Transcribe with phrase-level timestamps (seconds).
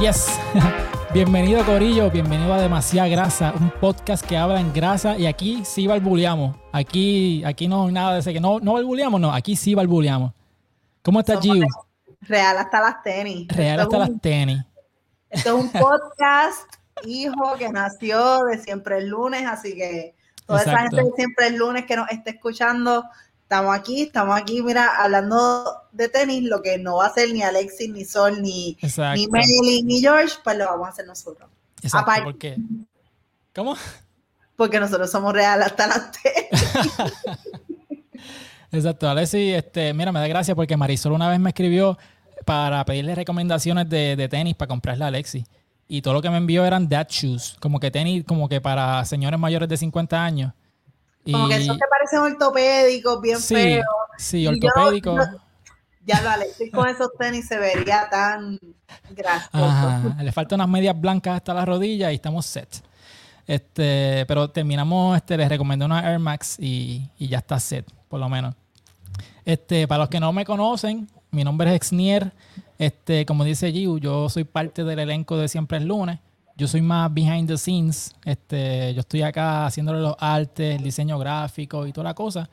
[0.00, 0.38] Yes.
[1.12, 5.88] Bienvenido Corillo, bienvenido a Demasiada Grasa, un podcast que habla en grasa y aquí sí
[5.88, 6.54] balbuleamos.
[6.70, 10.32] Aquí, aquí no hay nada de ese que no, no balbuleamos, no, aquí sí balbuleamos.
[11.02, 11.66] ¿Cómo estás, Giu?
[12.20, 13.48] Real hasta las tenis.
[13.48, 14.62] Real hasta las tenis.
[15.30, 16.72] Esto es un podcast,
[17.04, 20.14] hijo, que nació de siempre el lunes, así que
[20.46, 23.02] toda esa gente de siempre el lunes que nos esté escuchando,
[23.48, 27.42] estamos aquí, estamos aquí, mira, hablando de tenis, lo que no va a hacer ni
[27.42, 31.48] Alexis, ni Sol, ni, ni ni George, pues lo vamos a hacer nosotros.
[31.82, 32.58] Exacto, ¿por qué?
[33.54, 33.74] ¿Cómo?
[34.54, 36.62] Porque nosotros somos real hasta las tenis.
[38.70, 41.96] Exacto, Alexis, este, mira, me da gracia porque Marisol una vez me escribió
[42.44, 45.46] para pedirle recomendaciones de, de tenis para comprarle a Alexis.
[45.88, 49.06] Y todo lo que me envió eran dad shoes, como que tenis, como que para
[49.06, 50.52] señores mayores de 50 años.
[51.24, 53.84] Como que eso te parece ortopédicos, bien sí, feo.
[54.16, 55.16] Sí, ortopédico.
[56.06, 58.58] ya lo Alexis con esos tenis se vería tan
[59.10, 60.14] gracioso.
[60.22, 62.82] le faltan unas medias blancas hasta la rodilla y estamos set.
[63.46, 68.20] Este, pero terminamos, este, les recomendé una Air Max y, y, ya está set, por
[68.20, 68.54] lo menos.
[69.44, 72.32] Este, para los que no me conocen, mi nombre es Exnier.
[72.78, 76.18] Este, como dice Giu, yo soy parte del elenco de Siempre es Lunes
[76.58, 78.12] yo soy más behind the scenes.
[78.24, 82.50] Este, yo estoy acá haciéndole los artes, el diseño gráfico y toda la cosa.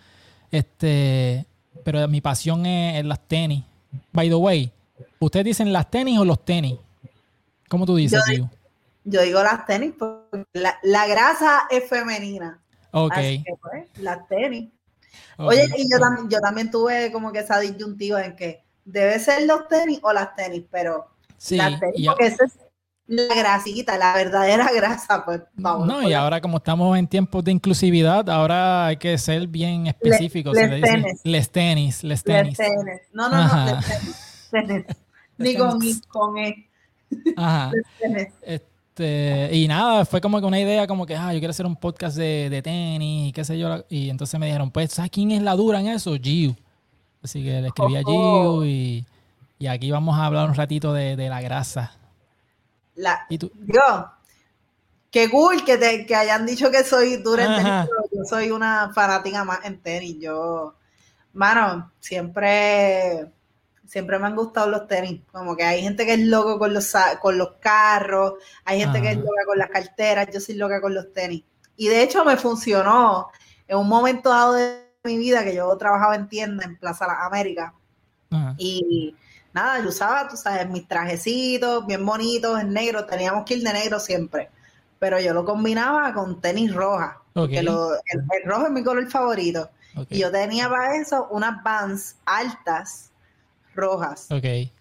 [0.51, 1.43] Este,
[1.83, 3.63] pero mi pasión es, las tenis.
[4.13, 4.71] By the way,
[5.19, 6.77] ¿ustedes dicen las tenis o los tenis?
[7.67, 8.47] ¿Cómo tú dices, yo,
[9.05, 12.61] yo digo las tenis porque la, grasa es femenina.
[12.91, 13.13] Ok.
[13.13, 14.69] Así que, pues, las tenis.
[15.37, 19.47] Oye, y yo, también, yo también tuve como que esa disyuntiva en que debe ser
[19.47, 22.64] los tenis o las tenis, pero sí, las tenis, porque ese es
[23.07, 25.87] la grasita, la verdadera grasa, pues vamos.
[25.87, 30.55] No, y ahora como estamos en tiempos de inclusividad, ahora hay que ser bien específicos.
[30.55, 31.21] Les, tenis.
[31.23, 32.03] les tenis.
[32.03, 32.57] Les tenis,
[33.13, 33.85] No, no, no, les
[34.51, 34.85] tenis.
[35.37, 36.69] Ni con, E.
[37.35, 37.71] Ajá.
[38.97, 41.75] Este, y nada, fue como que una idea como que, ah, yo quiero hacer un
[41.75, 43.83] podcast de, de tenis y qué sé yo.
[43.89, 46.15] Y entonces me dijeron, pues, ¿sabes quién es la dura en eso?
[46.15, 46.55] Giu.
[47.21, 49.05] Así que le escribí a Giu y,
[49.59, 51.91] y, aquí vamos a hablar un ratito de, de la grasa.
[52.95, 54.11] La, Yo,
[55.11, 58.91] qué cool que, te, que hayan dicho que soy dura en tenis, yo soy una
[58.93, 60.17] fanática más en tenis.
[60.19, 60.75] Yo,
[61.33, 63.31] mano, siempre,
[63.85, 65.21] siempre me han gustado los tenis.
[65.31, 69.11] Como que hay gente que es loco con los, con los carros, hay gente que
[69.11, 71.43] es loca con las carteras, yo soy loca con los tenis.
[71.77, 73.29] Y de hecho me funcionó
[73.67, 77.17] en un momento dado de mi vida que yo trabajaba en tienda en Plaza Las
[77.21, 77.73] Américas.
[78.57, 79.15] Y
[79.55, 83.71] nada, yo usaba, tú sabes, mis trajecitos bien bonitos en negro, teníamos que ir de
[83.71, 84.49] negro siempre,
[84.99, 87.67] pero yo lo combinaba con tenis roja, porque el,
[88.45, 89.69] rojo es mi color favorito.
[90.09, 93.11] Y yo tenía para eso unas Vans altas
[93.75, 94.27] rojas.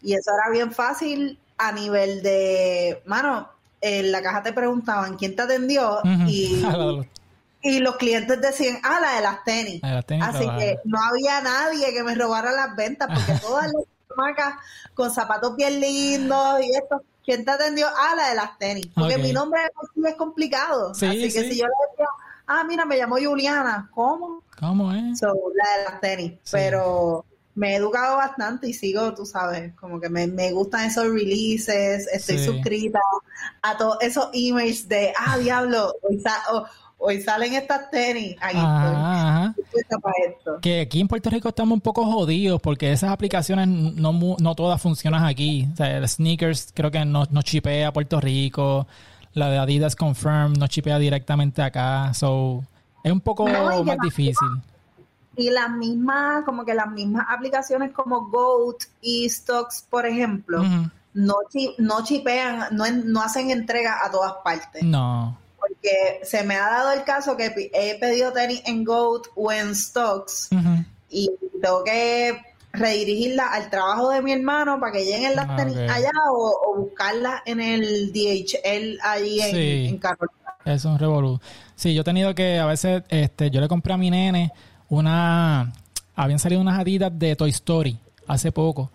[0.02, 3.48] Y eso era bien fácil a nivel de, mano,
[3.80, 6.64] en la caja te preguntaban quién te atendió y,
[7.62, 9.80] y los clientes decían, ah, la de las tenis.
[9.84, 13.84] Así que no había nadie que me robara las ventas porque todas las
[14.16, 14.54] marcas
[14.94, 17.02] con zapatos bien lindos y esto.
[17.24, 17.86] ¿Quién te atendió?
[17.88, 18.88] Ah, la de las tenis.
[18.94, 19.60] Porque mi nombre
[20.06, 20.90] es complicado.
[20.90, 22.06] Así que si yo le decía,
[22.46, 23.90] ah, mira, me llamo Juliana.
[23.94, 24.42] ¿Cómo?
[24.58, 25.22] ¿Cómo es?
[25.22, 26.32] la de las tenis.
[26.50, 27.24] Pero
[27.54, 32.08] me he educado bastante y sigo, tú sabes, como que me, me gustan esos releases,
[32.08, 32.98] estoy suscrita
[33.62, 36.20] a todos esos emails de, ah, diablo, hoy
[37.24, 38.36] salen estas tenis.
[38.40, 38.56] Ahí
[40.60, 44.80] Que aquí en Puerto Rico estamos un poco jodidos porque esas aplicaciones no, no todas
[44.80, 45.68] funcionan aquí.
[45.72, 48.86] O sea, el sneakers creo que no, no chipea a Puerto Rico.
[49.32, 52.14] La de Adidas Confirm no chipea directamente acá.
[52.14, 52.64] So,
[53.02, 54.48] es un poco más difícil.
[55.36, 60.62] y las mismas, como que las mismas aplicaciones como Goat y Stocks, por ejemplo,
[61.12, 61.34] no,
[61.78, 64.82] no chipean, no, no hacen entrega a todas partes.
[64.84, 69.52] No porque se me ha dado el caso que he pedido tenis en Goat o
[69.52, 70.50] en Stocks
[71.08, 71.30] y
[71.62, 72.40] tengo que
[72.72, 77.42] redirigirla al trabajo de mi hermano para que lleguen las ah, tenis allá o, buscarlas
[77.46, 79.50] en el DHL ahí en,
[79.90, 79.98] sí.
[80.00, 80.34] Carolina.
[80.64, 81.40] Es un revolú.
[81.76, 84.50] Sí, yo he tenido que, a veces, este, yo le compré a mi nene
[84.88, 85.72] una,
[86.16, 88.90] habían salido unas adidas de Toy Story hace poco.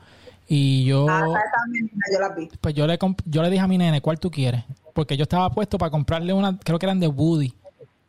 [0.51, 1.25] Y yo, ah,
[1.55, 2.49] también, yo las vi.
[2.59, 4.63] Pues yo le, yo le dije a mi nene, ¿cuál tú quieres?
[4.99, 7.53] porque yo estaba puesto para comprarle una, creo que eran de Woody,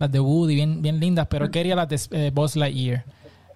[0.01, 3.05] las de Woody, bien, bien lindas, pero quería las de eh, Buzz Lightyear.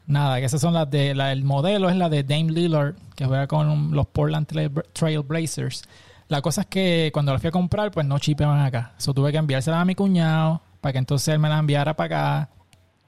[0.06, 3.24] Nada, que esas son las de, la, el modelo es la de Dame Lillard, que
[3.24, 4.46] juega con los Portland
[4.92, 5.82] Trail Blazers.
[6.28, 8.92] La cosa es que cuando la fui a comprar, pues no chipeaban acá.
[8.98, 12.42] So tuve que enviársela a mi cuñado para que entonces él me la enviara para
[12.44, 12.50] acá.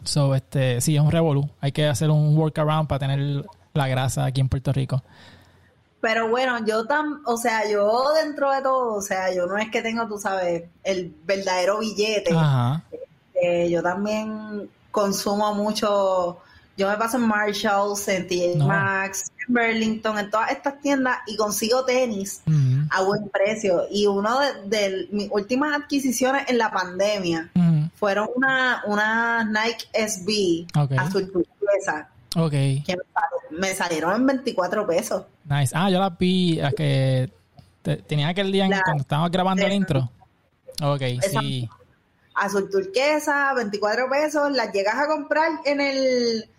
[0.03, 1.49] So, este, sí, es un revolú.
[1.61, 3.45] Hay que hacer un workaround para tener
[3.75, 5.05] la grasa aquí en Puerto Rico.
[6.01, 9.71] Pero bueno, yo tan, o sea, yo dentro de todo, o sea, yo no es
[9.71, 12.33] que tengo, tú sabes, el verdadero billete.
[12.33, 12.83] Ajá.
[13.35, 16.39] Eh, yo también consumo mucho,
[16.77, 21.37] yo me paso en Marshalls, en TJ Maxx, en Burlington, en todas estas tiendas y
[21.37, 22.43] consigo tenis
[22.91, 23.85] a buen precio.
[23.91, 27.51] Y uno de, mis últimas adquisiciones en la pandemia
[27.97, 30.67] fueron una, una Nike SB
[30.99, 32.09] azul turquesa.
[32.37, 32.51] Ok.
[32.51, 32.97] Que
[33.51, 35.25] me, salieron en 24 pesos.
[35.45, 35.73] Nice.
[35.75, 37.31] Ah, yo la vi a que
[38.07, 40.11] tenía aquel día cuando estábamos grabando el intro.
[40.83, 41.69] Ok, sí.
[42.35, 44.53] Azul turquesa, 24 pesos.
[44.53, 46.51] Las llegas a comprar en el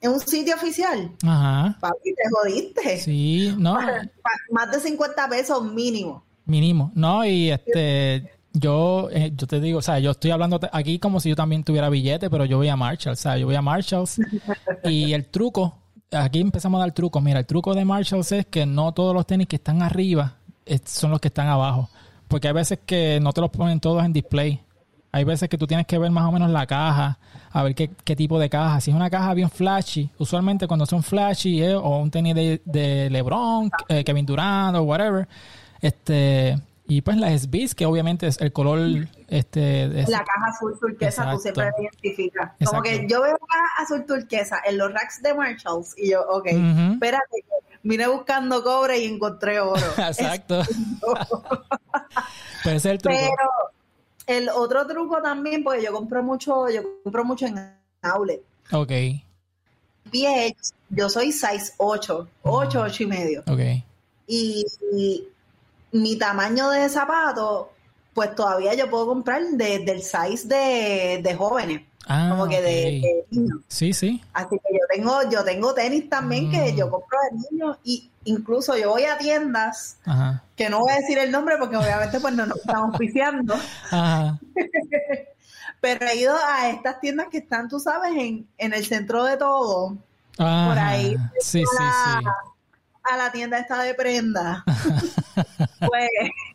[0.00, 1.12] en un sitio oficial.
[1.24, 1.78] Ajá.
[1.80, 2.98] Papi, te jodiste.
[2.98, 3.78] Sí, no.
[4.50, 6.24] Más de 50 pesos mínimo.
[6.44, 6.90] Mínimo.
[6.96, 11.20] No, y este yo, eh, yo te digo, o sea, yo estoy hablando aquí como
[11.20, 13.62] si yo también tuviera billete, pero yo voy a Marshalls, o sea, yo voy a
[13.62, 14.20] Marshalls
[14.84, 15.78] y el truco,
[16.10, 17.22] aquí empezamos a dar trucos.
[17.22, 20.36] Mira, el truco de Marshalls es que no todos los tenis que están arriba
[20.84, 21.88] son los que están abajo,
[22.28, 24.60] porque hay veces que no te los ponen todos en display.
[25.14, 27.18] Hay veces que tú tienes que ver más o menos la caja,
[27.50, 28.80] a ver qué, tipo de caja.
[28.80, 32.34] Si es una caja bien flashy, usualmente cuando son flashy eh, o un tenis
[32.64, 35.28] de, LeBron, eh, Kevin Durant o whatever,
[35.82, 36.58] este
[36.92, 39.08] y pues las SBs, que obviamente es el color...
[39.28, 42.52] este La caja azul turquesa, tú siempre la identificas.
[42.64, 46.48] Como que yo veo caja azul turquesa en los racks de Marshalls y yo, ok,
[46.92, 47.44] espérate,
[47.82, 49.80] vine buscando cobre y encontré oro.
[49.96, 50.60] Exacto.
[52.64, 53.18] Pero ese es el truco.
[53.18, 58.42] Pero el otro truco también, porque yo compro mucho, yo compro mucho en outlet.
[58.70, 58.92] Ok.
[60.10, 60.54] Pie,
[60.90, 63.40] yo soy size 8, 8, 8 y medio.
[63.46, 63.60] Ok.
[64.26, 65.26] y
[65.92, 67.72] mi tamaño de zapato,
[68.14, 71.82] pues todavía yo puedo comprar desde el size de, jóvenes.
[72.08, 73.60] Ah, como que de, niños.
[73.68, 74.20] Sí, sí.
[74.32, 76.90] Así que yo tengo, yo tengo tenis también que yo mm.
[76.90, 79.98] compro de niños y incluso yo voy a tiendas
[80.56, 83.54] que no voy a decir el nombre porque obviamente pues no nos estamos oficiando.
[85.80, 89.36] Pero he ido a estas tiendas que están, tú sabes, en, en el centro de
[89.36, 89.96] todo.
[90.36, 91.16] Por ahí.
[91.40, 92.26] Sí, sí, sí
[93.04, 94.64] a la tienda esta de prenda,
[95.86, 96.08] pues,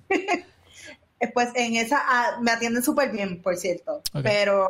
[1.34, 4.02] pues en esa ah, me atienden súper bien, por cierto.
[4.24, 4.68] Pero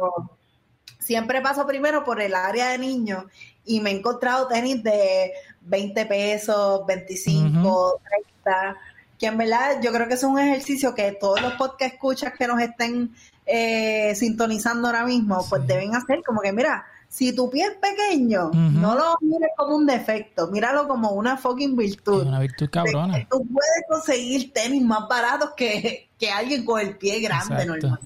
[1.00, 3.26] siempre paso primero por el área de niños
[3.66, 5.32] y me he encontrado tenis de
[5.62, 8.02] 20 pesos, 25,
[8.44, 8.78] 30,
[9.20, 12.48] que en verdad yo creo que es un ejercicio que todos los podcast escuchas que
[12.48, 13.14] nos estén
[13.46, 18.52] eh, sintonizando ahora mismo, pues deben hacer como que, mira, si tu pie es pequeño,
[18.52, 22.28] no lo mires como un defecto, míralo como una fucking virtud.
[22.28, 23.26] una virtud cabrona.
[23.30, 28.00] Tú puedes conseguir tenis más baratos que, alguien con el pie grande normal.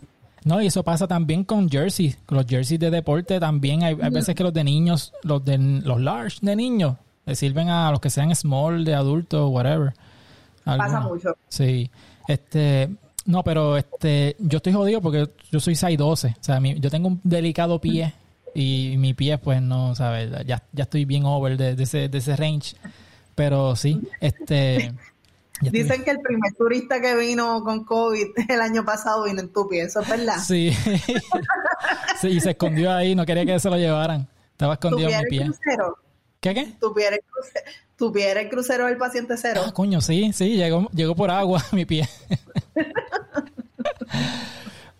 [0.43, 3.83] No, y eso pasa también con jerseys, los jerseys de deporte también.
[3.83, 6.95] Hay, veces que los de niños, los de los large de niños,
[7.25, 9.93] le sirven a los que sean small, de adultos, whatever.
[10.63, 11.35] Pasa mucho.
[11.47, 11.91] Sí.
[12.27, 12.89] Este,
[13.25, 16.31] no, pero este, yo estoy jodido porque yo soy 6'12.
[16.31, 18.13] O sea, yo tengo un delicado pie
[18.53, 20.29] y mi pie pues no, ¿sabes?
[20.45, 22.75] Ya, ya estoy bien over de, ese, de ese range.
[23.35, 24.93] Pero sí, este...
[25.61, 29.67] Dicen que el primer turista que vino con COVID el año pasado vino en tu
[29.67, 30.37] pie, ¿eso es verdad?
[30.39, 30.75] Sí.
[32.21, 34.27] sí, y se escondió ahí, no quería que se lo llevaran.
[34.51, 35.45] Estaba escondido en mi pie.
[35.45, 35.97] Crucero?
[36.39, 36.73] ¿Qué qué?
[36.79, 37.65] ¿Tu pie, el crucero,
[37.95, 39.61] ¿Tu pie el crucero del paciente cero?
[39.63, 42.09] Ah, coño, sí, sí, llegó, llegó por agua mi pie.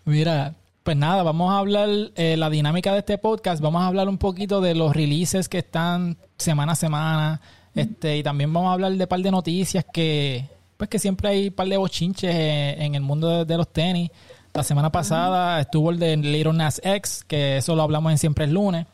[0.04, 3.62] Mira, pues nada, vamos a hablar eh, la dinámica de este podcast.
[3.62, 7.40] Vamos a hablar un poquito de los releases que están semana a semana.
[7.74, 11.28] Este, y también vamos a hablar de un par de noticias que, pues que siempre
[11.28, 14.10] hay un par de bochinches en, el mundo de, los tenis.
[14.52, 18.46] La semana pasada estuvo el de Little Nas X, que eso lo hablamos en Siempre
[18.46, 18.86] el lunes.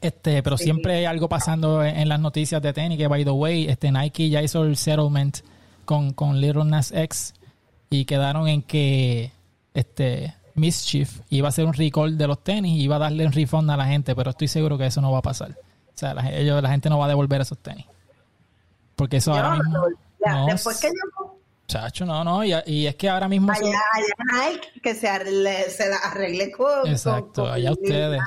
[0.00, 3.66] Este, pero siempre hay algo pasando en, las noticias de tenis, que by the way,
[3.66, 5.38] este Nike ya hizo el settlement
[5.84, 7.34] con, con Little Nas X
[7.90, 9.32] y quedaron en que
[9.74, 13.32] este Mischief iba a hacer un recall de los tenis y iba a darle un
[13.32, 15.50] refund a la gente, pero estoy seguro que eso no va a pasar.
[15.50, 17.86] O sea, la, ellos, la gente no va a devolver esos tenis.
[18.94, 19.86] Porque eso ahora mismo.
[20.46, 21.38] después que yo.
[21.68, 22.44] Chacho, no, no.
[22.44, 23.52] Y, y, es que ahora mismo.
[23.52, 26.86] Allá, allá Nike, que se arregle, se arregle con.
[26.86, 28.20] Exacto, allá ustedes.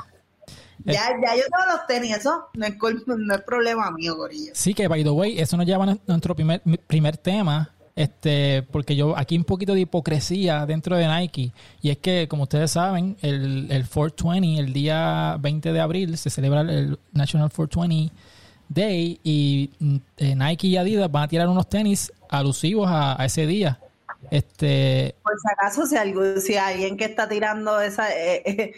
[0.84, 2.74] Ya, ya yo tengo los tenis, eso no es,
[3.06, 4.52] no es problema mío, Gorilla.
[4.54, 7.70] Sí, que by the way, eso nos lleva a nuestro primer, primer tema,
[8.00, 11.52] este, porque yo aquí un poquito de hipocresía dentro de Nike.
[11.82, 16.30] Y es que, como ustedes saben, el, el 420, el día 20 de abril, se
[16.30, 18.10] celebra el National 420
[18.70, 19.20] Day.
[19.22, 19.70] Y
[20.16, 23.78] eh, Nike y Adidas van a tirar unos tenis alusivos a, ese día.
[24.30, 25.14] Este.
[25.22, 28.10] Por si acaso, si alguien que está tirando esa.
[28.16, 28.72] Eh, eh,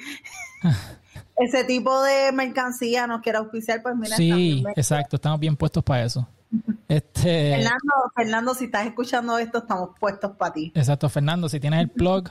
[1.37, 4.17] ese tipo de mercancía nos quiere auspiciar, pues mira.
[4.17, 6.27] Sí, exacto, estamos bien puestos para eso.
[6.89, 10.73] Este, Fernando, Fernando, si estás escuchando esto, estamos puestos para ti.
[10.75, 12.29] Exacto, Fernando, si tienes el plug,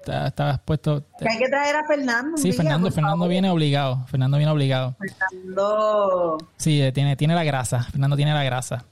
[0.00, 1.04] estás puesto.
[1.18, 2.36] Que hay que traer a Fernando.
[2.36, 4.06] Sí, Fernando, Fernando viene obligado.
[4.06, 4.96] Fernando viene obligado.
[4.98, 6.38] Fernando.
[6.56, 7.82] Sí, eh, tiene, tiene la grasa.
[7.82, 8.84] Fernando tiene la grasa.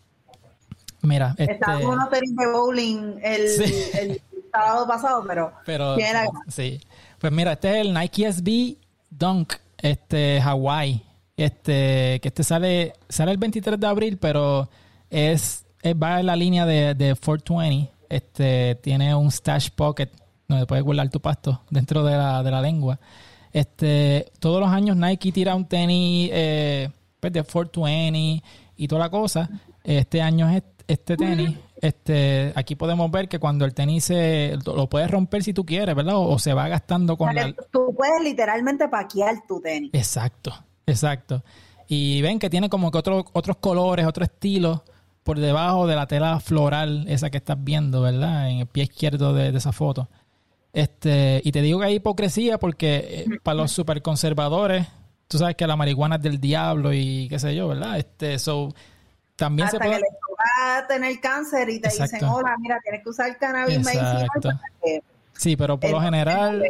[1.02, 1.86] Mira, Estaba este...
[1.86, 6.44] uno de bowling el, sábado pasado, pero, pero tiene la grasa.
[6.48, 6.80] Sí.
[7.18, 8.76] Pues mira, este es el Nike SB
[9.10, 11.05] Dunk, este Hawaii.
[11.36, 14.68] Este, que este sale, sale el 23 de abril, pero
[15.10, 17.90] es, va en la línea de, de 420.
[18.08, 20.10] Este, tiene un stash pocket
[20.48, 22.98] donde puedes guardar tu pasto dentro de la, de la lengua.
[23.52, 26.90] Este, todos los años Nike tira un tenis eh,
[27.20, 28.42] pues de 420
[28.76, 29.48] y toda la cosa.
[29.82, 31.56] Este año es este tenis.
[31.80, 35.94] Este, aquí podemos ver que cuando el tenis se, lo puedes romper si tú quieres,
[35.94, 36.14] ¿verdad?
[36.16, 37.52] O, se va gastando con la...
[37.70, 39.90] Tú puedes literalmente paquear tu tenis.
[39.92, 40.54] Exacto,
[40.86, 41.42] exacto.
[41.88, 44.84] Y ven que tiene como que otro, otros colores, otro estilo
[45.22, 48.48] por debajo de la tela floral, esa que estás viendo, ¿verdad?
[48.48, 50.08] En el pie izquierdo de esa foto.
[50.72, 54.86] Este, y te digo que hay hipocresía porque eh, para los super conservadores,
[55.26, 57.98] tú sabes que la marihuana es del diablo y qué sé yo, ¿verdad?
[57.98, 58.74] Este, so,
[59.36, 60.00] también Hasta se puede...
[60.00, 64.28] que le toca tener cáncer y te dicen, hola, mira, tienes que usar cannabis medicinal
[65.36, 66.64] Sí, pero por lo general...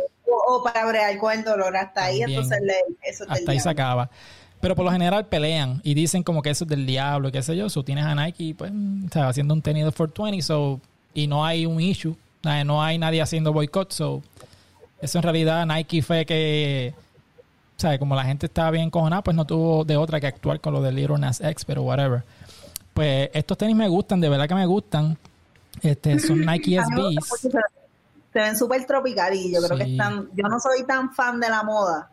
[0.49, 3.69] O, para bregar con el dolor, hasta ahí entonces le, eso es Hasta ahí se
[3.69, 4.11] acaba.
[4.61, 7.57] Pero por lo general pelean y dicen como que eso es del diablo, qué sé
[7.57, 7.69] yo.
[7.69, 8.73] So, tienes a Nike, pues,
[9.05, 10.81] está haciendo un tenis de 420, so,
[11.15, 12.17] y no hay un issue
[12.65, 14.23] no hay nadie haciendo boicot, so
[15.01, 16.95] eso en realidad Nike fue que,
[17.77, 17.99] ¿sabes?
[17.99, 20.81] Como la gente estaba bien cojonada, pues no tuvo de otra que actuar con lo
[20.81, 22.23] de Little Nas X, pero whatever.
[22.95, 25.19] Pues estos tenis me gustan, de verdad que me gustan.
[25.83, 27.49] Este, son Nike SBs.
[28.37, 31.49] Se ven súper tropical y yo creo que están, yo no soy tan fan de
[31.49, 32.11] la moda,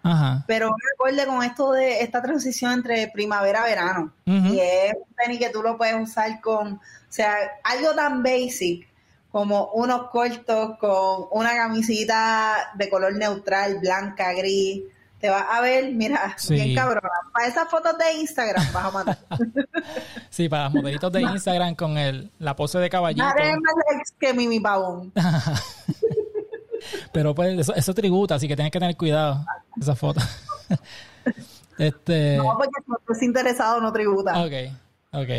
[0.47, 4.13] pero me recuerde con esto de esta transición entre primavera-verano.
[4.25, 8.87] Y es un tenis que tú lo puedes usar con, o sea, algo tan basic
[9.33, 14.81] como unos cortos con una camisita de color neutral, blanca, gris.
[15.23, 17.09] Te vas a ver, mira, bien cabrona.
[17.31, 19.17] Para esas fotos de Instagram vas a matar.
[20.29, 23.23] sí, para los modelitos de Instagram con el, la pose de caballito.
[23.23, 25.13] Nada más que Mimi Pavón.
[27.13, 29.45] Pero pues eso, eso, tributa, así que tienes que tener cuidado
[29.79, 30.19] esa foto.
[31.77, 32.35] este...
[32.35, 34.43] No, porque si estás interesado no tributa.
[34.43, 34.73] Ok,
[35.13, 35.29] ok.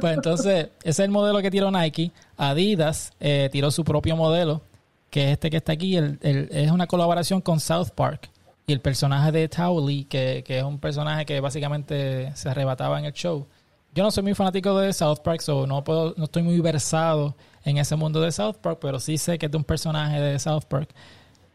[0.00, 2.12] pues entonces, ese es el modelo que tiró Nike.
[2.36, 4.62] Adidas eh, tiró su propio modelo,
[5.10, 5.96] que es este que está aquí.
[5.96, 8.30] El, es una colaboración con South Park.
[8.66, 13.04] Y el personaje de Towley, que, que es un personaje que básicamente se arrebataba en
[13.04, 13.46] el show.
[13.94, 17.36] Yo no soy muy fanático de South Park, so no, puedo, no estoy muy versado
[17.64, 20.38] en ese mundo de South Park, pero sí sé que es de un personaje de
[20.38, 20.90] South Park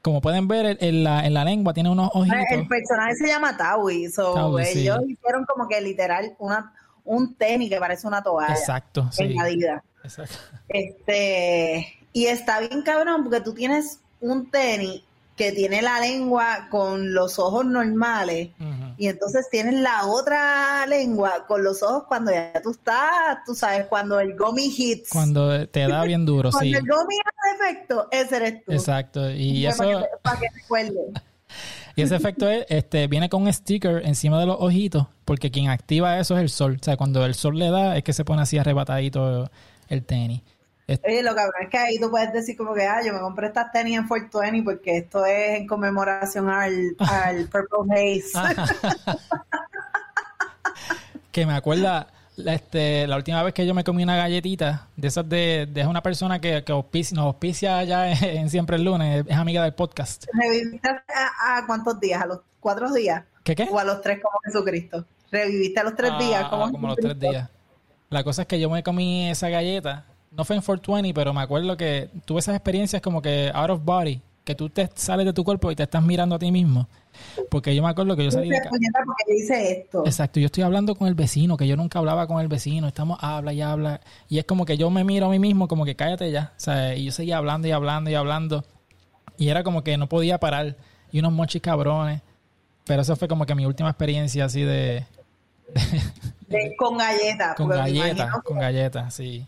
[0.02, 2.40] como pueden ver, en la, en la lengua tiene unos ojitos.
[2.50, 7.78] El personaje se llama Taui, so ellos hicieron como que literal una, un tenis que
[7.78, 8.54] parece una toalla.
[8.54, 9.10] Exacto.
[9.18, 9.84] En la vida.
[10.04, 10.36] Exacto.
[10.70, 15.04] Este, y está bien cabrón porque tú tienes un tenis
[15.36, 18.50] que tiene la lengua con los ojos normales
[18.98, 23.88] y entonces tienes la otra lengua con los ojos cuando ya tú estás, tú sabes,
[23.88, 25.10] cuando el gummy hits.
[25.10, 26.74] Cuando te da bien duro, cuando sí.
[26.74, 28.72] el gummy hace efecto, ese eres tú.
[28.72, 29.32] Exacto.
[29.32, 29.84] Y, eso...
[29.84, 31.22] Para que, para que
[31.96, 35.70] Y ese efecto es, este, viene con un sticker encima de los ojitos, porque quien
[35.70, 36.78] activa eso es el sol.
[36.80, 39.50] O sea, cuando el sol le da, es que se pone así arrebatadito
[39.88, 40.42] el tenis.
[40.88, 43.48] Oye, lo cabrón es que ahí tú puedes decir como que, ah, yo me compré
[43.48, 48.32] estas tenis en 420 porque esto es en conmemoración al, al Purple Haze.
[51.32, 52.08] que me acuerda,
[52.38, 56.02] este, la última vez que yo me comí una galletita de esas de, de una
[56.02, 60.26] persona que, que nos auspicia allá en, Siempre el Lunes, es amiga del podcast.
[60.34, 62.22] ¿Reviviste a, cuántos días?
[62.22, 63.24] ¿A los cuatro días?
[63.44, 63.68] ¿Qué qué?
[63.72, 65.06] ¿O a los tres como Jesucristo?
[65.32, 66.50] ¿Reviviste a los tres días?
[66.50, 67.50] Como, como los tres días.
[68.10, 71.42] La cosa es que yo me comí esa galleta, no fue en 420, pero me
[71.42, 75.34] acuerdo que tuve esas experiencias como que out of body, que tú te sales de
[75.34, 76.88] tu cuerpo y te estás mirando a ti mismo.
[77.50, 78.70] Porque yo me acuerdo que yo salí de casa.
[79.06, 80.04] porque dice esto.
[80.06, 83.20] Exacto, yo estoy hablando con el vecino, que yo nunca hablaba con el vecino, estamos
[83.22, 85.96] habla y habla, y es como que yo me miro a mí mismo como que
[85.96, 88.64] cállate ya, o sea, y yo seguía hablando y hablando y hablando,
[89.38, 90.78] y era como que no podía parar,
[91.12, 92.22] y unos mochis cabrones,
[92.86, 95.06] pero eso fue como que mi última experiencia así de...
[96.78, 97.56] con galletas.
[97.56, 99.46] Con galletas, con galletas, sí.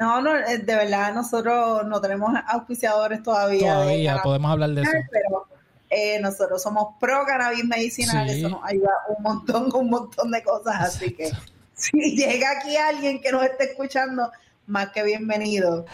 [0.00, 3.74] No, no, eh, de verdad, nosotros no tenemos auspiciadores todavía.
[3.74, 4.92] Todavía, podemos hablar de eso.
[5.10, 5.46] Pero
[5.90, 10.80] eh, nosotros somos pro cannabis medicinal, eso nos ayuda un montón, un montón de cosas.
[10.80, 11.30] Así que
[11.74, 14.32] si llega aquí alguien que nos esté escuchando,
[14.66, 15.84] más que bienvenido.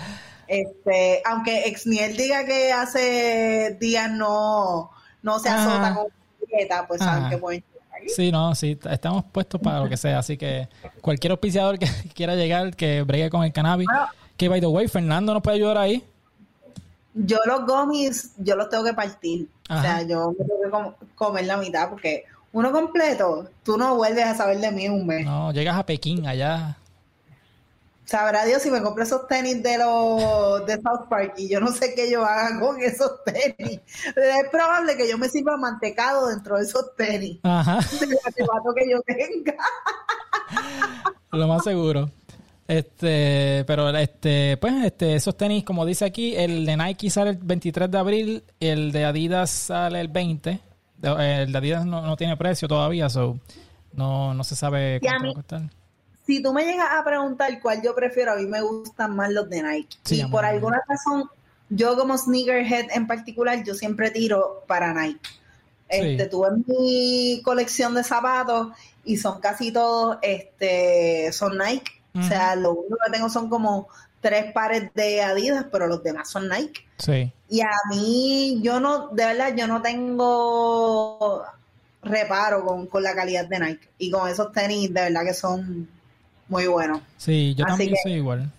[0.46, 6.06] Este, aunque Exniel diga que hace días no, no se azota con
[6.46, 7.64] dieta, pues saben que pueden
[8.14, 10.18] Sí, no, sí, estamos puestos para lo que sea.
[10.18, 10.68] Así que
[11.00, 13.88] cualquier auspiciador que quiera llegar, que bregue con el cannabis.
[14.36, 16.04] que, by the way, Fernando nos puede ayudar ahí.
[17.14, 19.48] Yo los gomis, yo los tengo que partir.
[19.70, 24.34] O sea, yo tengo que comer la mitad porque uno completo, tú no vuelves a
[24.34, 25.24] saber de mí un mes.
[25.24, 26.76] No, llegas a Pekín allá.
[28.06, 31.72] Sabrá Dios si me compro esos tenis de los de South Park y yo no
[31.72, 33.80] sé qué yo haga con esos tenis.
[34.14, 37.40] Es probable que yo me sirva mantecado dentro de esos tenis.
[37.42, 37.80] Ajá.
[38.36, 39.56] que yo tenga.
[41.32, 42.08] Lo más seguro.
[42.68, 47.38] Este, pero este, pues, este, esos tenis, como dice aquí, el de Nike sale el
[47.38, 50.60] 23 de abril, el de Adidas sale el 20.
[51.02, 53.38] El de Adidas no, tiene precio todavía, so
[53.92, 55.62] no, no se sabe cuánto va a costar
[56.26, 59.48] si tú me llegas a preguntar cuál yo prefiero, a mí me gustan más los
[59.48, 59.96] de Nike.
[60.10, 61.30] y por alguna razón,
[61.68, 65.20] yo como sneakerhead en particular, yo siempre tiro para Nike.
[65.88, 68.72] Este, tuve mi colección de zapatos
[69.04, 71.92] y son casi todos, este, son Nike.
[72.18, 73.88] O sea, lo único que tengo son como
[74.22, 76.80] tres pares de Adidas, pero los demás son Nike.
[76.98, 77.30] Sí.
[77.50, 81.44] Y a mí, yo no, de verdad, yo no tengo
[82.02, 83.88] reparo con, con la calidad de Nike.
[83.98, 85.88] Y con esos tenis, de verdad que son
[86.48, 87.00] muy bueno.
[87.16, 88.50] Sí, yo también soy igual.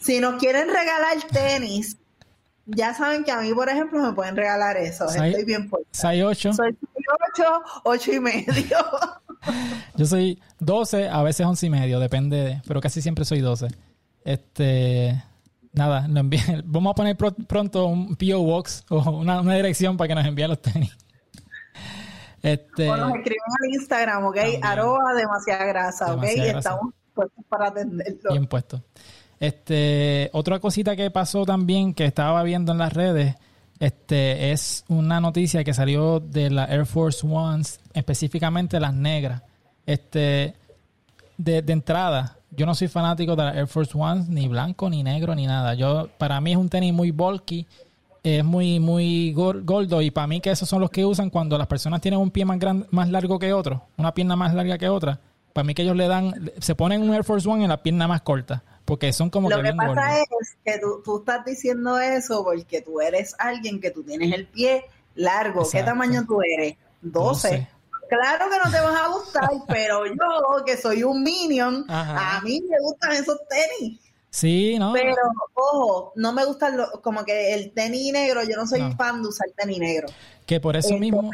[0.00, 1.96] Si nos quieren regalar tenis,
[2.66, 5.06] ya saben que a mí, por ejemplo, me pueden regalar eso.
[5.06, 5.88] Estoy bien puesta.
[5.92, 6.52] Soy 8.
[6.52, 6.76] Soy
[7.36, 8.78] 8, 8 y medio.
[9.96, 13.68] yo soy 12, a veces 11 y medio, depende, pero casi siempre soy 12.
[14.24, 15.22] Este,
[15.72, 20.14] nada, lo envíe, vamos a poner pronto un PO Box o una, dirección para que
[20.16, 20.96] nos envíen los tenis.
[22.42, 24.36] Este, o nos escriben al Instagram, ¿ok?
[24.62, 26.24] Arroba demasiada grasa, ¿ok?
[26.36, 26.94] Y estamos
[27.48, 28.30] para atenderlo.
[28.30, 28.82] Bien puesto.
[29.38, 33.34] Este, otra cosita que pasó también que estaba viendo en las redes,
[33.78, 39.42] este, es una noticia que salió de la Air Force Ones, específicamente las negras.
[39.84, 40.54] Este,
[41.36, 45.34] de, entrada, yo no soy fanático de la Air Force Ones, ni blanco, ni negro,
[45.34, 45.74] ni nada.
[45.74, 47.66] Yo, para mí es un tenis muy bulky,
[48.22, 51.66] es muy, muy gordo, y para mí que esos son los que usan cuando las
[51.66, 54.88] personas tienen un pie más grande, más largo que otro, una pierna más larga que
[54.88, 55.20] otra
[55.56, 58.06] para mí que ellos le dan, se ponen un Air Force One en la pierna
[58.06, 60.28] más corta, porque son como Lo que, que pasa es
[60.62, 65.66] que tú, estás diciendo eso porque tú eres alguien que tú tienes el pie largo.
[65.72, 66.76] ¿Qué tamaño tú eres?
[67.00, 67.68] 12.
[68.06, 72.60] Claro que no te vas a gustar, pero yo, que soy un minion, a mí
[72.68, 73.98] me gustan esos tenis.
[74.28, 74.92] Sí, ¿no?
[74.92, 75.16] Pero,
[75.54, 79.46] ojo, no me gustan como que el tenis negro, yo no soy fan de usar
[79.56, 80.08] tenis negro.
[80.44, 81.30] Que por eso mismo...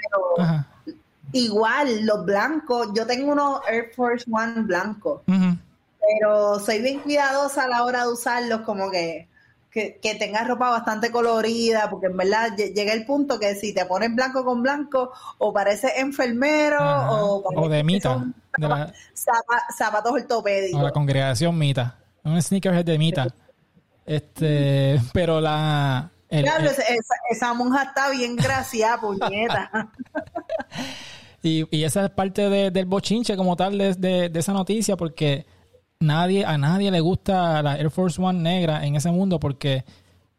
[1.32, 7.68] Igual, los blancos, yo tengo unos Air Force One blancos, pero soy bien cuidadosa a
[7.68, 9.28] la hora de usarlos, como que,
[9.70, 14.14] que, tenga ropa bastante colorida, porque en verdad llega el punto que si te pones
[14.14, 18.26] blanco con blanco, o pareces enfermero, o, de mita.
[19.74, 20.80] zapatos ortopédicos.
[20.80, 21.96] O la congregación mita.
[22.24, 23.26] Un sneakerhead de mita.
[24.04, 26.10] Este, pero la...
[26.28, 29.90] esa, monja está bien graciada, puñeta.
[31.42, 35.44] Y, y esa es parte del bochinche como tal de, esa noticia, porque
[35.98, 39.84] nadie, a nadie le gusta la Air Force One negra en ese mundo, porque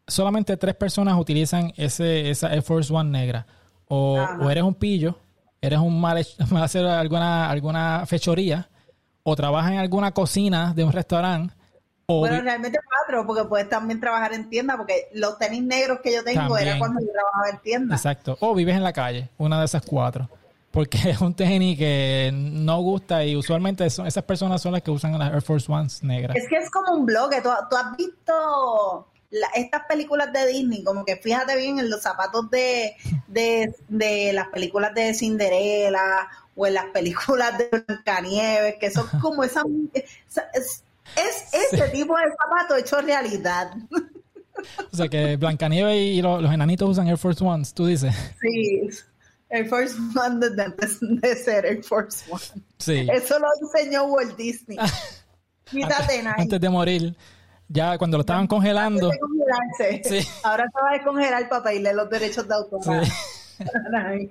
[0.07, 3.45] solamente tres personas utilizan ese, esa Air Force One negra.
[3.89, 4.17] O,
[4.49, 5.19] eres un pillo,
[5.61, 8.69] eres un mal, mal hacer alguna, alguna fechoría,
[9.23, 11.53] o trabajas en alguna cocina de un restaurante.
[12.05, 16.13] O bueno, realmente cuatro, porque puedes también trabajar en tienda, porque los tenis negros que
[16.13, 17.95] yo tengo era cuando yo trabajaba en tienda.
[17.95, 18.37] Exacto.
[18.39, 20.29] O vives en la calle, una de esas cuatro
[20.73, 24.89] porque es un tenis que no gusta y usualmente son, esas personas son las que
[24.89, 26.35] usan las Air Force Ones negras.
[26.35, 27.41] Es que es como un bloque.
[27.41, 29.07] Tú, tú has visto
[29.53, 32.95] estas películas de Disney, como que fíjate bien en los zapatos de,
[33.27, 39.61] de, las películas de Cinderella o en las películas de Blancanieves, que son como esa...
[41.15, 43.71] Es, ese tipo de zapato hecho realidad.
[44.91, 48.15] O sea que Blancanieves y los, los enanitos usan Air Force Ones, tú dices.
[48.41, 48.89] Sí.
[49.53, 52.63] Air Force One antes de ser Air Force One.
[52.79, 53.07] Sí.
[53.13, 54.77] Eso lo diseñó Walt Disney.
[55.71, 57.15] antes, antes de morir.
[57.69, 59.09] Ya cuando lo estaban congelando.
[59.77, 60.19] Sí.
[60.43, 62.81] Ahora se va a descongelar para pedirle los derechos de autor.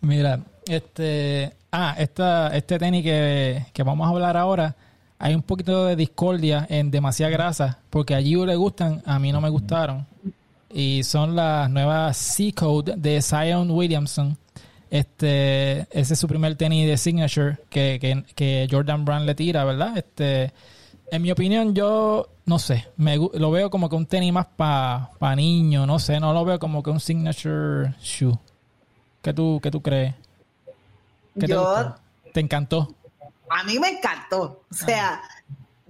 [0.00, 1.52] Mira, este.
[1.70, 4.74] Ah, esta, este tenis que, que vamos a hablar ahora.
[5.18, 7.78] Hay un poquito de discordia en demasiada grasa.
[7.90, 10.06] Porque a Gio le gustan, a mí no me gustaron
[10.72, 14.36] y son las nuevas C-Code de Zion Williamson.
[14.90, 19.96] Este, ese es su primer tenis de signature que, que, Jordan Brand le tira, ¿verdad?
[19.96, 20.52] Este,
[21.10, 25.10] en mi opinión, yo no sé, me, lo veo como que un tenis más para
[25.18, 28.38] pa niño, no sé, no lo veo como que un signature shoe.
[29.22, 30.14] ¿Qué tú, qué tú crees?
[31.34, 31.94] yo,
[32.32, 32.94] te, encantó?
[33.48, 34.64] A mí me encantó.
[34.70, 35.22] O sea,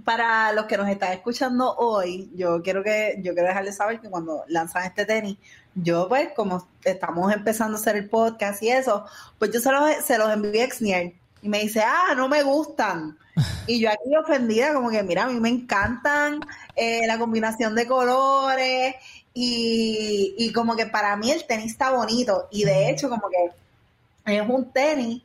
[0.05, 4.11] para los que nos están escuchando hoy, yo quiero que yo quiero dejarles saber que
[4.11, 5.39] cuando lanzan este tenis,
[5.75, 9.07] yo pues como estamos empezando a hacer el podcast y eso,
[9.39, 12.43] pues yo se los, se los envié a Exnier y me dice, ah, no me
[12.43, 13.19] gustan.
[13.67, 16.41] Y yo aquí ofendida, como que, mira, a mí me encantan
[16.75, 18.97] eh, la combinación de colores
[19.33, 22.49] y, y como que para mí el tenis está bonito.
[22.51, 25.23] Y de hecho, como que es un tenis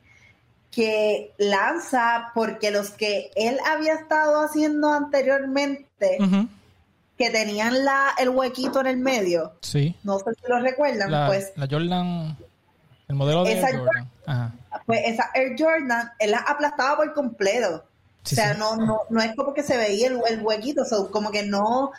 [0.78, 6.20] que lanza porque los que él había estado haciendo anteriormente,
[7.18, 9.96] que tenían la, el huequito en el medio, sí.
[10.04, 11.52] no sé si lo recuerdan, pues...
[11.56, 12.38] La Jordan,
[13.08, 14.54] el modelo de Jordan.
[14.86, 17.84] Pues esa Air Jordan, él la aplastaba por completo.
[18.24, 21.42] o sea, no, no, no es como que se veía el, el huequito, como que
[21.42, 21.92] no,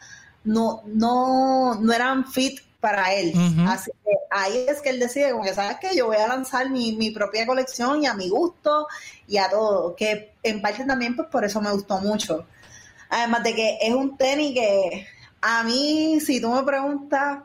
[0.45, 3.33] no, no, no eran fit para él.
[3.67, 5.97] Así que ahí es que él decide, como que, ¿sabes qué?
[5.97, 8.87] Yo voy a lanzar mi, mi, propia colección y a mi gusto
[9.27, 9.97] y a todo.
[9.97, 12.47] Que en parte también, pues por eso me gustó mucho.
[13.11, 15.07] Además de que es un tenis que
[15.41, 17.39] a mí, si tú me preguntas,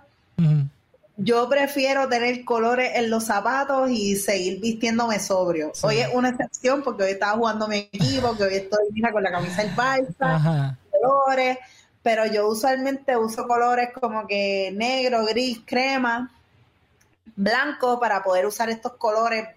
[1.15, 5.71] yo prefiero tener colores en los zapatos y seguir vistiéndome sobrio.
[5.81, 9.31] Hoy es una excepción porque hoy estaba jugando mi equipo, que hoy estoy con la
[9.31, 11.57] camisa del Barça, colores
[12.03, 16.31] pero yo usualmente uso colores como que negro, gris, crema,
[17.35, 19.47] blanco para poder usar estos colores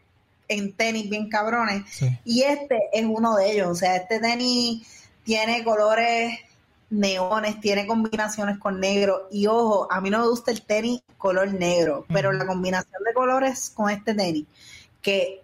[0.49, 1.83] en tenis bien cabrones.
[2.25, 3.69] Y este es uno de ellos.
[3.69, 4.87] O sea, este tenis
[5.25, 6.39] tiene colores
[6.89, 9.29] neones, tiene combinaciones con negro.
[9.33, 13.13] Y ojo, a mí no me gusta el tenis color negro, pero la combinación de
[13.13, 14.47] colores con este tenis,
[15.03, 15.43] que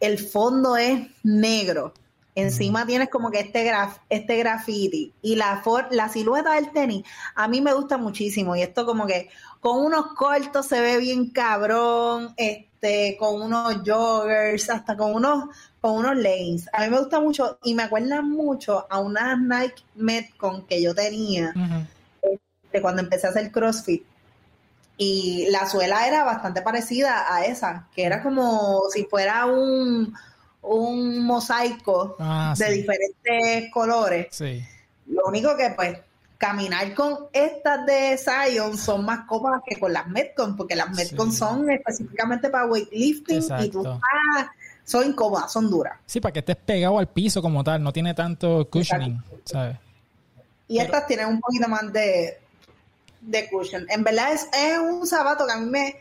[0.00, 1.92] el fondo es negro
[2.34, 7.48] Encima tienes como que este graf, este graffiti y la la silueta del tenis a
[7.48, 12.32] mí me gusta muchísimo y esto como que con unos cortos se ve bien cabrón,
[12.36, 15.44] este con unos joggers, hasta con unos
[15.80, 16.68] con unos leggings.
[16.72, 20.94] A mí me gusta mucho y me acuerda mucho a unas Nike Metcon que yo
[20.94, 21.52] tenía
[22.22, 24.04] este, cuando empecé a hacer CrossFit.
[24.96, 30.14] Y la suela era bastante parecida a esa, que era como si fuera un
[30.62, 34.28] un mosaico ah, de diferentes colores.
[34.30, 34.62] Sí.
[35.06, 35.98] Lo único que pues
[36.40, 41.32] caminar con estas de Zion son más cómodas que con las Metcon, porque las Metcon
[41.32, 43.86] son específicamente para weightlifting y tú
[44.84, 45.98] son incómodas, son duras.
[46.06, 49.76] Sí, para que estés pegado al piso como tal, no tiene tanto cushioning, ¿sabes?
[50.66, 52.38] Y estas tienen un poquito más de,
[53.20, 53.86] de cushion.
[53.90, 55.96] En verdad es, es un zapato que a mí me,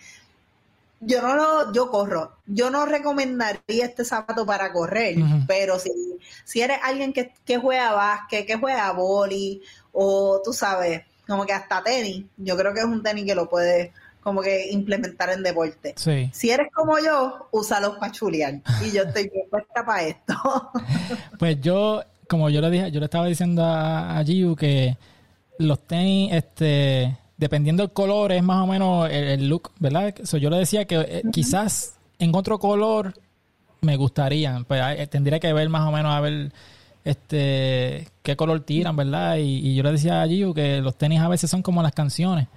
[1.02, 2.38] yo no lo, yo corro.
[2.46, 5.16] Yo no recomendaría este zapato para correr,
[5.48, 5.92] pero si,
[6.44, 11.54] si eres alguien que, que juega básquet, que juega boli, o tú sabes, como que
[11.54, 15.44] hasta tenis, yo creo que es un tenis que lo puedes como que implementar en
[15.44, 15.94] deporte.
[16.32, 18.62] Si eres como yo, úsalos para chulear.
[18.86, 20.72] Y yo estoy dispuesta para esto.
[21.40, 24.98] pues yo, como yo le dije, yo le estaba diciendo a, a Giu que
[25.58, 30.13] los tenis, este dependiendo del color, es más o menos el, look, ¿verdad?
[30.13, 33.13] yo le decía que eh, quizás en otro color
[33.80, 36.52] me gustaría, pues eh, tendría que ver más o menos a ver
[37.06, 39.38] este qué color tiran, ¿verdad?
[39.38, 42.49] Y, yo le decía a Giu que los tenis a veces son como las canciones,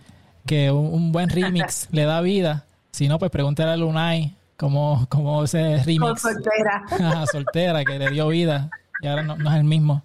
[0.46, 2.66] que un, buen remix le da vida.
[2.90, 6.22] Si no, pues pregúntale a Lunay cómo, cómo ese remix.
[6.22, 7.26] soltera.
[7.30, 8.68] soltera, que le dio vida
[9.00, 10.02] y ahora no, es el mismo.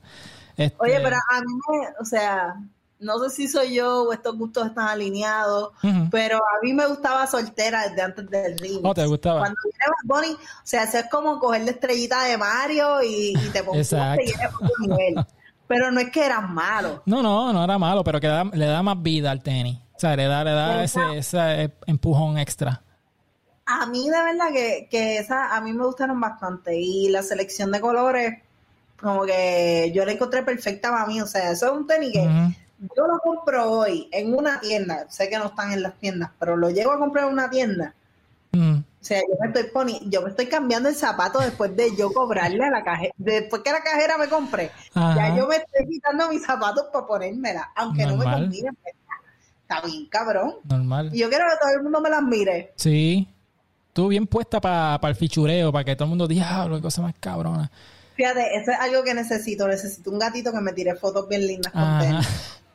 [0.55, 2.55] Oye, este pero a mí me, o sea,
[2.99, 5.71] no sé si soy yo o estos gustos están alineados,
[6.09, 8.79] pero a mí me gustaba soltera desde antes del ring.
[8.83, 9.39] ¿Oh, te gustaba?
[9.39, 13.63] Cuando viene Bonnie, o sea, eso es como coger la estrellita de Mario y, te
[13.63, 15.25] pones y nivel.
[15.67, 17.03] Pero no es que eras malo.
[17.05, 19.77] No, no, no era malo, pero que le da más vida al tenis.
[19.95, 22.81] O sea, le da, le da ese, ese empujón extra.
[23.65, 26.79] A mí de verdad que, que esa, a mí me gustaron bastante.
[26.79, 28.41] Y la selección de colores,
[28.99, 31.19] como que yo la encontré perfecta para mí.
[31.19, 32.29] O sea, eso es un tenis que
[32.79, 36.55] yo lo compro hoy en una tienda, sé que no están en las tiendas, pero
[36.55, 37.93] lo llego a comprar en una tienda.
[38.51, 38.77] Mm.
[38.77, 42.11] O sea, yo me estoy poniendo, yo me estoy cambiando el zapato después de yo
[42.11, 46.29] cobrarle a la cajera, después que la cajera me compre, ya yo me estoy quitando
[46.29, 48.75] mis zapatos para ponérmela, aunque no me combinen.
[48.81, 48.95] Pues,
[49.61, 50.55] está bien, cabrón.
[50.63, 51.09] Normal.
[51.13, 52.73] Y yo quiero que todo el mundo me las mire.
[52.75, 53.27] Sí.
[53.93, 57.15] Tú bien puesta para el fichureo, para que todo el mundo diga, qué cosa más
[57.19, 57.71] cabrona.
[58.15, 59.67] Fíjate, eso es algo que necesito.
[59.67, 61.81] Necesito un gatito que me tire fotos bien lindas con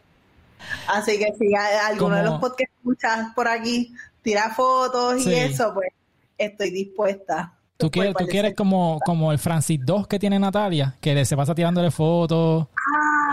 [0.87, 5.91] Así que si alguno de los podcasts escuchas por aquí tira fotos y eso, pues
[6.39, 7.55] estoy dispuesta.
[7.77, 11.53] ¿Tú quieres, tú quieres como, como el Francis 2 que tiene Natalia, que se pasa
[11.55, 12.69] tirándole fotos.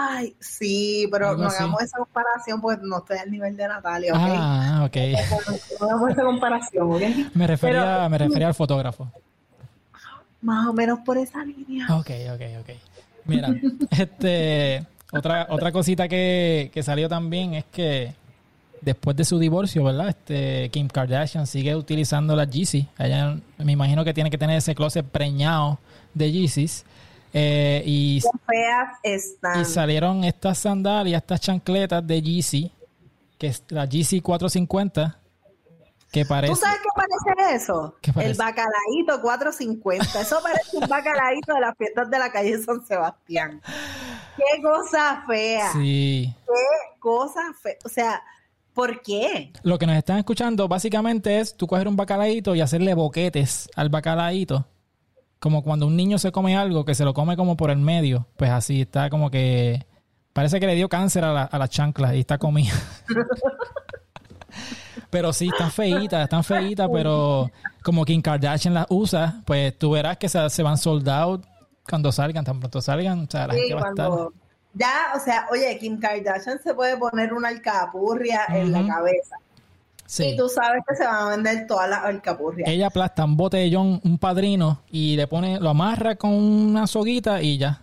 [0.10, 4.20] Ay, sí, pero no hagamos esa comparación porque no estoy al nivel de Natalia, ¿ok?
[4.24, 4.98] Ah, ok.
[5.80, 7.02] No hagamos esa comparación, ¿ok?
[7.36, 9.12] Me refería, me refería al fotógrafo.
[10.42, 11.86] más o menos por esa línea.
[11.96, 12.70] Ok, ok, ok.
[13.26, 13.50] Mira,
[13.92, 18.14] este, otra, otra cosita que, que salió también es que
[18.82, 20.10] después de su divorcio, ¿verdad?
[20.10, 22.88] Este, Kim Kardashian sigue utilizando las Yeezy.
[22.98, 25.80] Ella me imagino que tiene que tener ese closet preñado
[26.14, 26.86] de Yeezys.
[27.34, 29.62] Eh, y, feas están.
[29.62, 32.72] y salieron estas sandalias, estas chancletas de Yeezy,
[33.38, 35.19] que es la Yeezy 450,
[36.12, 36.54] que parece...
[36.54, 37.96] ¿Tú sabes qué parece eso?
[38.20, 40.22] El bacalaíto 450.
[40.22, 43.62] Eso parece un bacalaíto de las fiestas de la calle San Sebastián.
[44.38, 45.72] Qué cosa fea.
[45.74, 46.34] Sí.
[46.46, 47.76] Qué cosa fea.
[47.86, 48.24] O sea,
[48.74, 49.54] ¿por qué?
[49.64, 53.90] Lo que nos están escuchando básicamente es tú coger un bacalaíto y hacerle boquetes al
[53.90, 54.66] bacalaíto
[55.40, 58.28] como cuando un niño se come algo que se lo come como por el medio,
[58.36, 59.86] pues así está como que
[60.34, 62.74] parece que le dio cáncer a la, a chancla y está comida.
[65.10, 67.50] pero sí, están feitas, están feitas, pero
[67.84, 71.42] como Kim Kardashian las usa, pues tú verás que se, van soldados
[71.88, 74.12] cuando salgan, tan pronto salgan, o sea, la gente va a estar...
[74.74, 79.36] Ya, o sea, oye, Kim Kardashian se puede poner una alcapurria en la cabeza
[80.18, 82.68] y tú sabes que se van a vender todas las alcapurrias.
[82.68, 87.60] Ella aplasta un botellón, un padrino, y le pone, lo amarra con una soguita y
[87.60, 87.82] ya.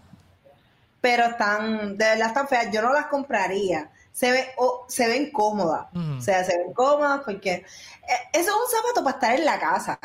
[1.00, 2.68] Pero están, de verdad están feas.
[2.72, 3.90] Yo no las compraría.
[4.16, 4.46] Se, ve,
[4.88, 5.88] se ven cómodas.
[5.94, 7.64] O sea, se ven cómodas porque eh,
[8.32, 9.98] eso es un zapato para estar en la casa.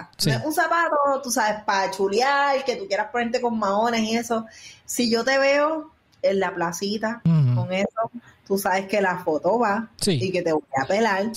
[0.44, 4.46] un zapato, tú sabes, para chulear, que tú quieras ponerte con maones y eso.
[4.84, 8.12] Si yo te veo en la placita con eso,
[8.46, 11.32] tú sabes que la foto va y que te voy a pelar.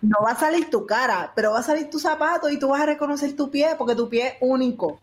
[0.00, 2.80] No va a salir tu cara, pero va a salir tu zapato y tú vas
[2.80, 4.98] a reconocer tu pie porque tu pie es único.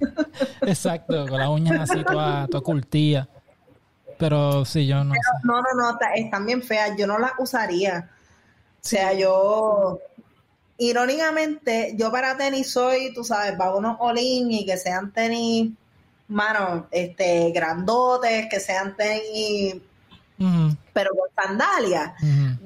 [0.62, 2.64] Exacto, con las uñas así toda, toda
[4.22, 6.96] Pero sí, yo no No, no, no, están bien feas.
[6.96, 8.08] Yo no las usaría.
[8.76, 9.98] O sea, yo...
[10.78, 15.70] Irónicamente, yo para tenis soy, tú sabes, para unos olín y que sean tenis,
[16.28, 19.76] mano, este, grandotes, que sean tenis
[20.92, 22.12] pero con sandalias.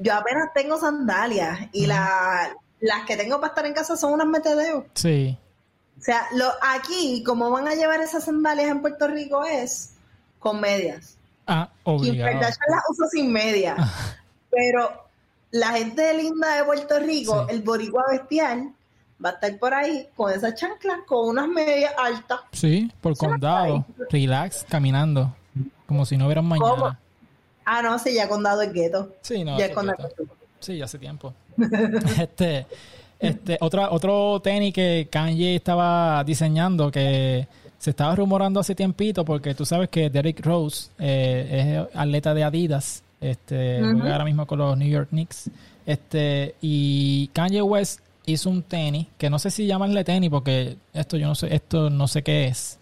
[0.01, 4.85] Yo apenas tengo sandalias y las que tengo para estar en casa son unas metedeos.
[4.95, 5.37] Sí.
[5.99, 9.95] O sea, lo, aquí, como van a llevar esas sandalias en Puerto Rico, es
[10.39, 11.16] con medias.
[11.47, 12.33] Ah, obligado.
[12.33, 12.59] Y las
[12.91, 13.77] uso sin medias.
[13.79, 13.93] Ah.
[14.51, 15.07] Pero
[15.51, 18.73] la gente linda de Puerto Rico, el boricua bestial,
[19.25, 22.41] va a estar por ahí con esas chanclas, con unas medias altas.
[22.53, 25.35] Sí, por condado, relax, caminando,
[25.87, 26.99] como si no hubieran mañana.
[27.65, 29.13] Ah, no, sí, ya Condado es gueto.
[29.23, 29.59] Sí, no.
[29.59, 29.69] Ya
[30.61, 31.35] Sí, hace tiempo.
[32.21, 32.67] este,
[33.19, 39.55] este, otra, otro tenis que Kanye estaba diseñando que se estaba rumorando hace tiempito porque
[39.55, 44.77] tú sabes que Derrick Rose eh, es atleta de Adidas, este, ahora mismo con los
[44.77, 45.51] New York Knicks,
[45.85, 51.17] este, y Kanye West hizo un tenis que no sé si llamanle tenis porque esto
[51.17, 52.79] yo no sé, esto no sé qué es,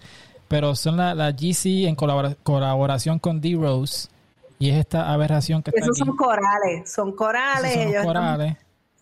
[0.49, 4.09] pero son la, la GC en colaboración con D Rose
[4.59, 7.75] y es esta aberración que Esos son corales, son corales.
[7.75, 8.57] Son ellos corales.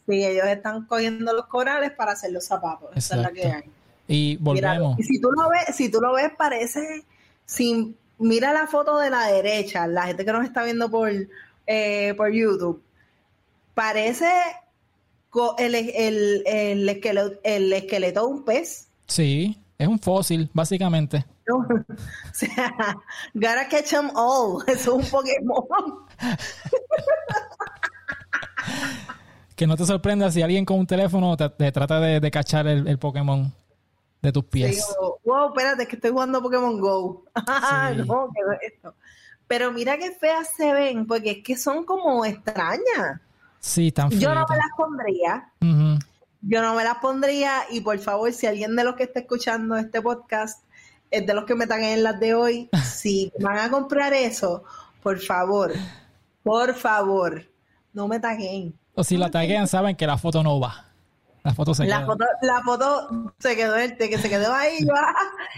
[0.09, 2.91] sí, ellos están cogiendo los corales para hacer los zapatos.
[2.97, 3.63] Esa es la que hay.
[4.09, 4.99] Y volvemos.
[4.99, 7.05] y si tú lo ves, si tú lo ves, parece
[7.47, 11.11] sin mira la foto de la derecha, la gente que nos está viendo por,
[11.67, 12.83] eh, por YouTube,
[13.75, 14.31] parece
[15.59, 18.89] el, el, el, esqueleto, el esqueleto de un pez.
[19.07, 21.25] Sí, es un fósil, básicamente.
[21.53, 21.65] o
[22.33, 22.97] sea,
[23.35, 24.63] gotta catch them all.
[24.67, 25.67] Eso es un Pokémon.
[29.57, 33.53] que no te sorprenda si alguien con un teléfono te, trata de, cachar el, Pokémon
[34.23, 34.87] de tus pies.
[35.25, 37.25] wow, espérate, que estoy jugando Pokémon Go.
[39.49, 43.21] Pero mira qué feas se ven, porque es que son como extrañas.
[43.59, 44.23] Sí, tan feas.
[44.23, 45.53] Yo no me las pondría.
[46.41, 47.63] Yo no me las pondría.
[47.71, 50.65] Y por favor, si alguien de los que está escuchando este podcast
[51.11, 54.63] es de los que me en las de hoy, si van a comprar eso,
[55.03, 55.73] por favor,
[56.43, 57.45] por favor,
[57.93, 58.75] no me taguen.
[58.95, 60.92] O si la taguean, saben que la foto no va.
[61.43, 64.79] La foto se la Foto, la foto se quedó, este, que se quedó ahí.
[64.95, 65.13] Ah,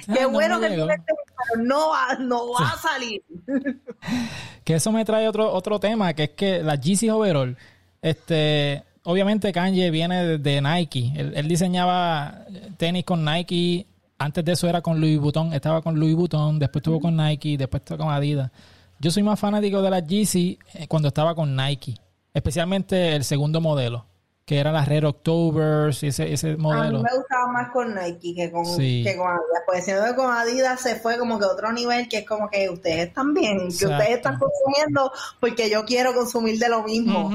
[0.14, 3.22] qué bueno que pero no va, no va a salir.
[4.64, 7.56] que eso me trae otro, otro tema, que es que la GC Overall,
[8.00, 11.12] este, obviamente Kanye viene de, Nike.
[11.14, 12.46] él, diseñaba
[12.78, 13.86] tenis con Nike
[14.18, 17.56] antes de eso era con Louis Vuitton, estaba con Louis Vuitton, después estuvo con Nike,
[17.58, 18.50] después estuvo con Adidas.
[18.98, 21.94] Yo soy más fanático de la Yeezy eh, cuando estaba con Nike,
[22.32, 24.06] especialmente el segundo modelo,
[24.44, 26.98] que era la Red October, ese, ese modelo.
[26.98, 30.14] A mí me gustaba más con Nike que con, que con Adidas, pues siendo que
[30.14, 33.32] con Adidas se fue como que a otro nivel, que es como que ustedes están
[33.32, 37.30] bien, que ustedes están consumiendo porque yo quiero consumir de lo mismo.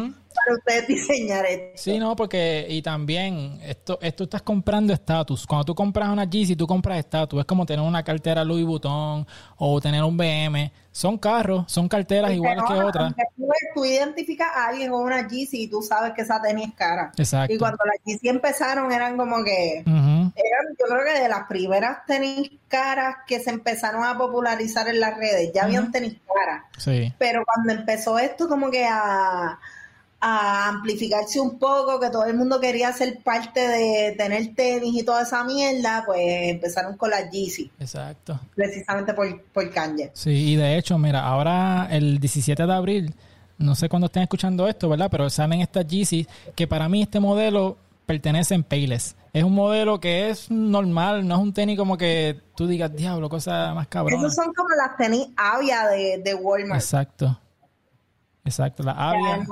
[0.46, 1.82] para ustedes diseñar esto.
[1.82, 5.46] Sí, no, porque y también esto, esto estás comprando estatus.
[5.48, 7.40] Cuando tú compras una Yeezy, tú compras estatus.
[7.40, 9.26] Es como tener una cartera Louis Vuitton
[9.58, 10.72] o tener un BM.
[10.92, 13.14] Son carros, son carteras iguales que otras.
[13.74, 17.12] Tú, identificas a alguien con una Yeezy y tú sabes que esa tenis es cara.
[17.18, 17.54] Exacto.
[17.54, 19.80] Y cuando las Yeezy empezaron eran como que...
[19.80, 25.00] eran, yo creo que de las primeras tenis caras que se empezaron a popularizar en
[25.00, 25.52] las redes.
[25.54, 26.64] Ya habían tenis caras.
[26.78, 27.14] Sí.
[27.18, 29.60] Pero cuando empezó esto como que a
[30.22, 35.04] a amplificarse un poco, que todo el mundo quería ser parte de tener tenis y
[35.04, 37.72] toda esa mierda, pues empezaron con las Yeezy.
[37.80, 38.40] Exacto.
[38.56, 40.12] Precisamente por, por Kanye.
[40.14, 43.16] Sí, y de hecho, mira, ahora el 17 de abril,
[43.60, 45.10] no sé cuándo estén escuchando esto, ¿verdad?
[45.12, 49.16] Pero salen estas Yeezy, que para mí este modelo pertenece en Payless.
[49.32, 53.30] Es un modelo que es normal, no es un tenis como que tú digas, diablo,
[53.30, 54.20] cosa más cabrón.
[54.20, 56.82] Esos son como las tenis Avia de, de Walmart.
[56.82, 57.40] Exacto.
[58.44, 59.46] Exacto, la Avia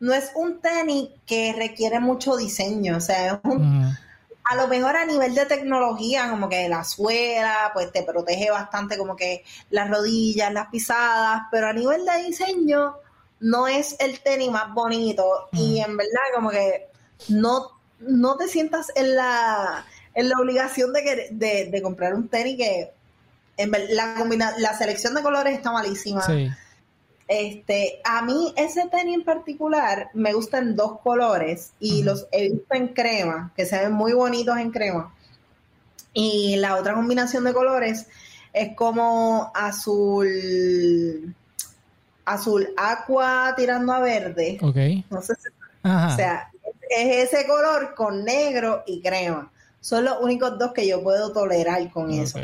[0.00, 3.96] no es un tenis que requiere mucho diseño, o sea, es un,
[4.44, 8.96] a lo mejor a nivel de tecnología, como que la suela, pues te protege bastante
[8.96, 12.94] como que las rodillas, las pisadas, pero a nivel de diseño
[13.40, 16.88] no es el tenis más bonito y en verdad como que
[17.28, 17.68] no,
[18.00, 22.92] no te sientas en la, en la obligación de, de, de comprar un tenis que
[23.56, 26.22] en la, la selección de colores está malísima.
[26.22, 26.48] Sí
[27.30, 32.74] este, a mí ese tenis en particular me gustan dos colores y los he visto
[32.74, 35.14] en crema, que se ven muy bonitos en crema.
[36.12, 38.08] Y la otra combinación de colores
[38.52, 41.36] es como azul,
[42.24, 44.58] azul aqua tirando a verde.
[44.60, 44.76] Ok.
[45.10, 45.34] No sé
[45.82, 46.50] o sea,
[46.90, 49.50] es ese color con negro y crema.
[49.80, 52.38] Son los únicos dos que yo puedo tolerar con eso.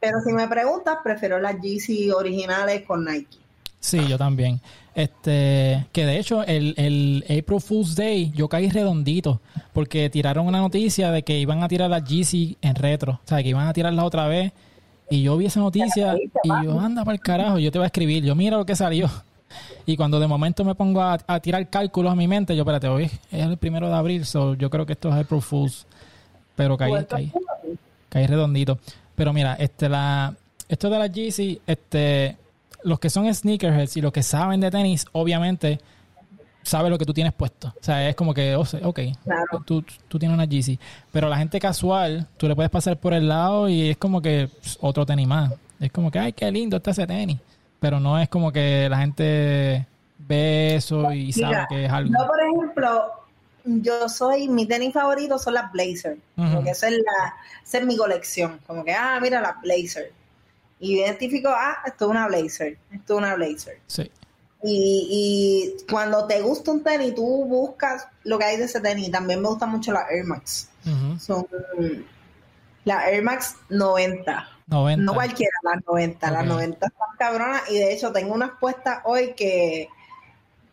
[0.00, 3.38] Pero si me preguntas, prefiero las Yeezy originales con Nike.
[3.80, 4.60] Sí, yo también.
[4.94, 9.40] Este, que de hecho el, el April Fool's Day yo caí redondito
[9.72, 13.42] porque tiraron una noticia de que iban a tirar la GC en retro, o sea,
[13.42, 14.52] que iban a tirarla otra vez
[15.10, 17.86] y yo vi esa noticia y yo anda para el carajo, yo te voy a
[17.86, 19.10] escribir, yo mira lo que salió.
[19.84, 23.04] Y cuando de momento me pongo a, tirar cálculos a mi mente, yo espérate, hoy
[23.04, 25.86] es el primero de abril, so yo creo que esto es April Fool's,
[26.54, 27.32] pero caí, caí,
[28.08, 28.78] caí redondito.
[29.14, 30.34] Pero mira, este la
[30.68, 32.36] esto de la GC, este
[32.84, 35.80] los que son sneakerheads y los que saben de tenis, obviamente,
[36.62, 37.68] saben lo que tú tienes puesto.
[37.68, 39.00] O sea, es como que, oh, ok,
[39.64, 39.84] tú,
[40.18, 40.78] tienes una Yeezy.
[41.10, 44.48] Pero la gente casual, tú le puedes pasar por el lado y es como que
[44.80, 45.52] otro tenis más.
[45.80, 47.38] Es como que, ay, qué lindo está ese tenis.
[47.80, 49.86] Pero no es como que la gente
[50.18, 52.12] ve eso y sabe que es algo.
[52.16, 53.12] Yo, por ejemplo,
[53.64, 56.16] yo soy, mi tenis favorito son las Blazer.
[56.36, 58.60] Porque esa es, la, esa es mi colección.
[58.66, 60.12] Como que, ah, mira las Blazer
[60.82, 63.78] y identifico, ah, esto es una blazer, esto es una blazer.
[63.86, 64.10] Sí.
[64.64, 69.10] Y, cuando te gusta un tenis, tú buscas lo que hay de ese tenis.
[69.10, 70.68] También me gusta mucho la Air Max.
[71.18, 71.46] Son
[72.84, 74.48] la Air Max 90.
[74.66, 75.02] 90.
[75.04, 76.30] No cualquiera, las 90.
[76.30, 77.62] Las 90 están cabronas.
[77.70, 79.88] Y de hecho, tengo unas puestas hoy que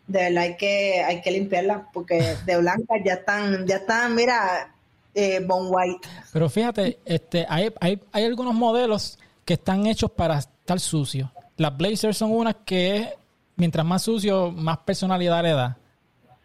[0.08, 4.74] de verdad hay que, hay que limpiarlas porque de blancas ya están, ya están, mira,
[5.14, 6.08] eh, bone white.
[6.34, 11.30] Pero fíjate, este, hay, hay, hay algunos modelos que están hechos para estar sucios.
[11.58, 13.16] Las blazers son unas que
[13.60, 15.78] mientras más sucio, más personalidad le da.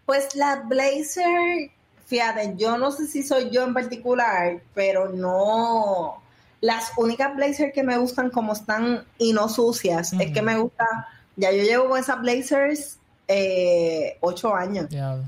[0.04, 1.70] Pues las blazer,
[2.06, 6.22] fíjate, yo no sé si soy yo en particular, pero no.
[6.60, 11.08] Las únicas blazers que me gustan como están y no sucias, es que me gusta.
[11.36, 12.98] Ya yo llevo con esas blazers
[13.28, 14.86] eh, ocho años.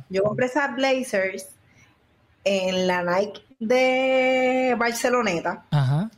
[0.08, 1.48] Yo compré esas blazers
[2.44, 5.64] en la Nike de Barceloneta.
[5.70, 6.10] Ajá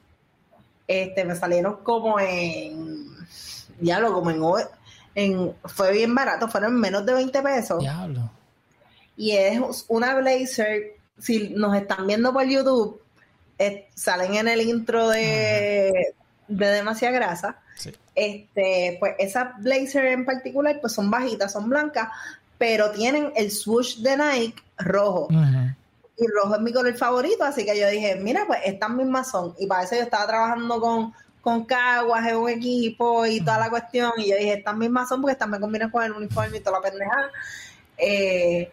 [0.89, 3.07] este, me salieron como en,
[3.79, 4.41] diablo, como en,
[5.15, 7.79] en, fue bien barato, fueron menos de 20 pesos.
[7.81, 8.31] Diablo.
[9.17, 13.01] Y es una blazer, si nos están viendo por YouTube,
[13.95, 16.15] salen en el intro de,
[16.47, 17.59] de Demasiada Grasa.
[18.15, 22.09] Este, pues esas blazer en particular, pues son bajitas, son blancas,
[22.59, 25.29] pero tienen el swoosh de Nike rojo
[26.19, 29.55] y rojo es mi color favorito, así que yo dije, mira, pues estas mismas son.
[29.59, 33.71] Y para eso yo estaba trabajando con, con Caguas en un equipo y toda la
[33.71, 36.79] cuestión, y yo dije, estas mismas son porque me combinan con el uniforme y toda
[36.79, 37.31] la pendeja.
[37.97, 38.71] Eh,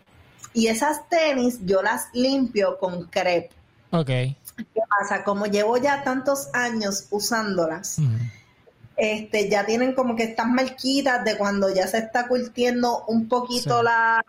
[0.54, 3.52] y esas tenis yo las limpio con crepe.
[3.92, 4.08] Ok.
[4.08, 5.24] ¿Qué pasa?
[5.24, 7.98] Como llevo ya tantos años usándolas,
[8.96, 13.84] este, ya tienen como que estas marquitas de cuando ya se está curtiendo un poquito
[13.84, 14.24] la,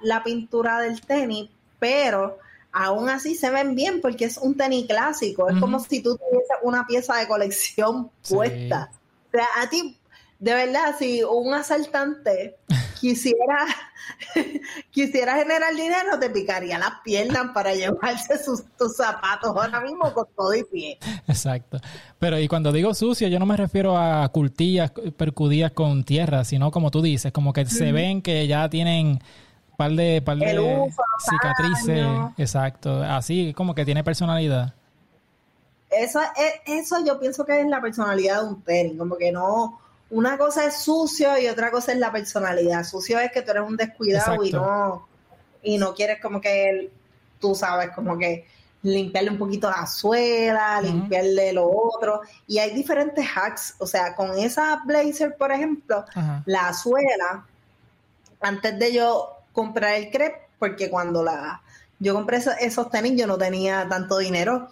[0.00, 2.38] la pintura del tenis, pero
[2.72, 5.48] aún así se ven bien porque es un tenis clásico.
[5.48, 8.90] Es como si tú tuvieses una pieza de colección puesta.
[9.28, 9.98] O sea, a ti,
[10.38, 12.56] de verdad, si un asaltante
[13.00, 13.66] quisiera,
[14.90, 20.26] quisiera generar dinero, te picaría las piernas para llevarse sus, tus zapatos ahora mismo con
[20.36, 20.98] todo y pie.
[21.26, 21.80] Exacto.
[22.18, 26.70] Pero y cuando digo sucio, yo no me refiero a cultillas percudidas con tierra, sino
[26.70, 29.20] como tú dices, como que se ven que ya tienen
[29.78, 32.04] par de, par de cicatrices.
[32.36, 33.00] Exacto.
[33.00, 34.74] Así como que tiene personalidad.
[35.88, 36.20] Eso,
[36.66, 39.78] eso yo pienso que es la personalidad de un tenis, como que no
[40.10, 42.82] una cosa es sucio y otra cosa es la personalidad.
[42.82, 45.06] Sucio es que tú eres un descuidado y no,
[45.62, 46.90] y no quieres como que
[47.38, 48.46] tú sabes, como que
[48.82, 52.22] limpiarle un poquito la suela, limpiarle lo otro.
[52.48, 53.76] Y hay diferentes hacks.
[53.78, 56.04] O sea, con esa blazer, por ejemplo,
[56.46, 57.46] la suela,
[58.40, 61.60] antes de yo comprar el crepe, porque cuando la
[61.98, 64.68] yo compré esos, tenis, yo no tenía tanto dinero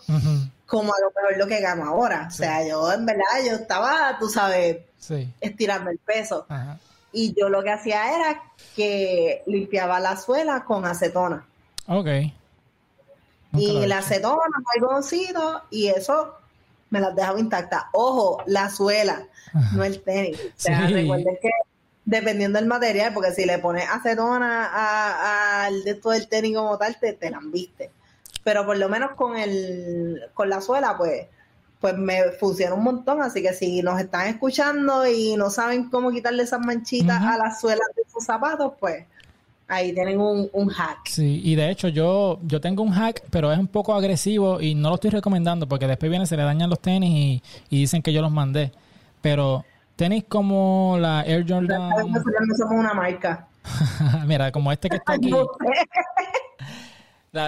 [0.65, 2.29] como a lo mejor lo que gano ahora.
[2.29, 4.79] O sea, yo en verdad, yo estaba, tú sabes,
[5.41, 6.47] estirando el peso.
[7.13, 8.43] Y yo lo que hacía era
[8.77, 11.45] que limpiaba la suela con acetona.
[11.89, 12.07] Ok.
[13.55, 16.33] y la acetona, algodoncito, y eso
[16.91, 17.87] me las dejaba intactas.
[17.93, 19.27] Ojo, la suela,
[19.73, 20.39] no el tenis.
[20.39, 21.51] O sea, recuerden que
[22.07, 26.97] dependiendo del material, porque si le pones acetona al de todo el tenis como tal,
[26.99, 27.91] te, te la viste.
[28.43, 31.27] Pero por lo menos con el, con la suela, pues,
[31.81, 33.21] pues me funciona un montón.
[33.21, 37.61] Así que si nos están escuchando y no saben cómo quitarle esas manchitas a las
[37.61, 39.05] suelas de sus zapatos, pues
[39.69, 41.09] ahí tienen un, hack.
[41.09, 44.75] Sí, y de hecho yo, yo tengo un hack, pero es un poco agresivo y
[44.75, 48.13] no lo estoy recomendando porque después viene, se le dañan los tenis y, dicen que
[48.13, 48.71] yo los mandé.
[49.23, 49.65] Pero
[49.97, 51.89] tenis como la Air Jordan...
[51.89, 53.49] No somos una marca.
[54.27, 55.33] Mira, como este que está aquí.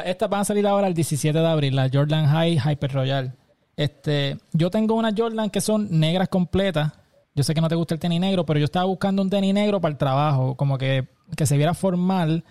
[0.04, 3.34] estas van a salir ahora el 17 de abril, la Jordan High Hyper Royal.
[3.76, 6.92] Este, yo tengo unas Jordan que son negras completas.
[7.34, 9.54] Yo sé que no te gusta el tenis negro, pero yo estaba buscando un tenis
[9.54, 12.44] negro para el trabajo, como que, que se viera formal.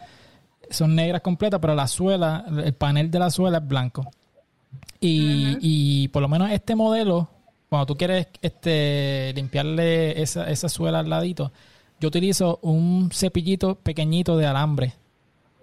[0.69, 4.09] Son negras completas, pero la suela, el panel de la suela es blanco.
[4.99, 7.29] Y, y por lo menos este modelo,
[7.69, 11.51] cuando tú quieres este, limpiarle esa, esa suela al ladito,
[11.99, 14.93] yo utilizo un cepillito pequeñito de alambre.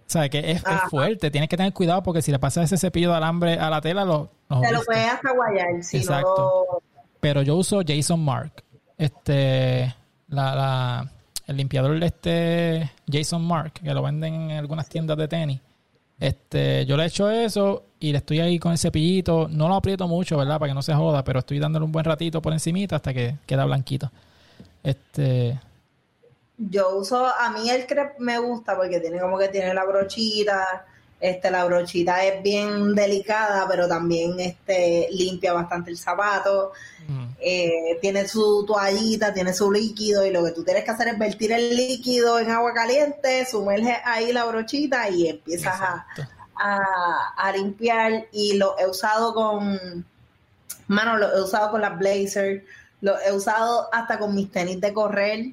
[0.07, 1.31] O sea, que es, fuerte.
[1.31, 4.05] Tienes que tener cuidado porque si le pasas ese cepillo de alambre a la tela,
[4.05, 5.83] lo, te lo puedes hasta guayar.
[5.83, 6.83] Si Exacto.
[7.21, 8.63] Pero yo uso Jason Mark.
[8.99, 9.95] Este,
[10.29, 11.13] la, la,
[11.47, 15.61] el limpiador de este Jason Mark, que lo venden en algunas tiendas de tenis.
[16.25, 19.47] Este, yo le echo eso y le estoy ahí con el cepillito.
[19.51, 20.59] No lo aprieto mucho, ¿verdad?
[20.59, 23.37] Para que no se joda, pero estoy dándole un buen ratito por encimita hasta que
[23.45, 24.11] queda blanquito.
[24.83, 25.61] Este.
[26.57, 30.87] Yo uso, a mí el crepe me gusta porque tiene como que tiene la brochita,
[31.21, 36.73] este, la brochita es bien delicada, pero también este, limpia bastante el zapato.
[37.07, 37.24] Mm.
[37.47, 41.19] Eh, tiene su toallita, tiene su líquido y lo que tú tienes que hacer es
[41.19, 48.29] vertir el líquido en agua caliente, sumerge ahí la brochita y empiezas a, limpiar.
[48.33, 50.07] Y lo he usado con,
[50.87, 52.65] mano, lo he usado con las Blazer,
[53.03, 55.45] lo he usado hasta con mis tenis de correr,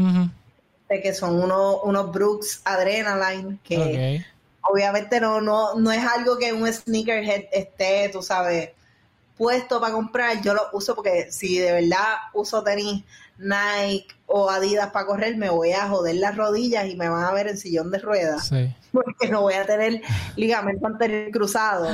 [0.88, 4.24] de que son unos, unos Brooks Adrenaline, que
[4.62, 8.70] obviamente no, no, no es algo que un sneakerhead esté, tú sabes,
[9.42, 10.40] puesto para comprar.
[10.44, 13.04] Yo lo uso porque si de verdad uso tenis
[13.40, 17.34] Nike o Adidas para correr, me voy a joder las rodillas y me van a
[17.34, 18.52] ver en sillón de ruedas.
[18.92, 20.02] Porque no voy a tener
[20.36, 21.88] ligamento anterior cruzado.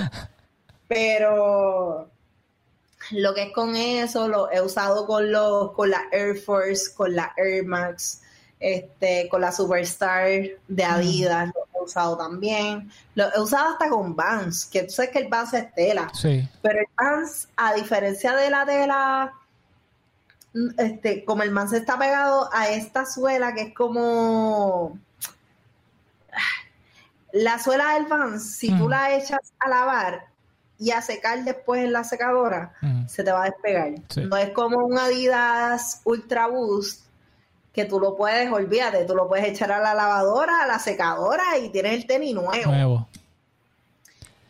[0.90, 2.10] Pero
[3.12, 7.16] lo que es con eso, lo he usado con los, con la Air Force, con
[7.16, 8.24] la Air Max,
[8.60, 10.28] este, con la Superstar
[10.68, 11.57] de Adidas, lo he
[11.88, 12.92] usado también.
[13.16, 16.10] Lo he usado hasta con Vans, que tú sabes que el Vans es tela.
[16.14, 16.48] Sí.
[16.62, 19.34] Pero el Vans, a diferencia de la tela,
[20.78, 24.98] este, como el Vans está pegado a esta suela que es como
[27.32, 30.28] la suela del Vans, si tú la echas a lavar
[30.80, 32.74] y a secar después en la secadora,
[33.08, 33.94] se te va a despegar.
[34.30, 37.07] No es como un Adidas Ultra Boost
[37.78, 41.60] que tú lo puedes, olvídate, tú lo puedes echar a la lavadora, a la secadora
[41.64, 42.72] y tienes el tenis nuevo.
[42.72, 43.08] Nuevo.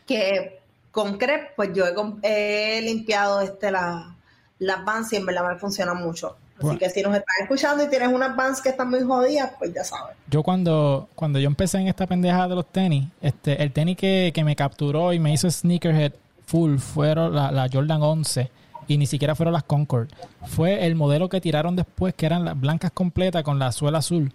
[0.06, 0.60] Que
[0.90, 1.84] con crepe, pues yo
[2.22, 4.16] he, limpiado este la,
[4.60, 6.38] las Vans y en verdad me funciona mucho.
[6.58, 9.74] Así que si nos están escuchando y tienes unas Vans que están muy jodidas, pues
[9.74, 10.16] ya sabes.
[10.30, 14.32] Yo cuando, cuando yo empecé en esta pendejada de los tenis, este, el tenis que,
[14.42, 16.14] me capturó y me hizo sneakerhead
[16.46, 18.50] full fueron la, la Jordan 11
[18.88, 20.08] y ni siquiera fueron las Concord.
[20.46, 24.32] Fue el modelo que tiraron después, que eran las blancas completas con la suela azul.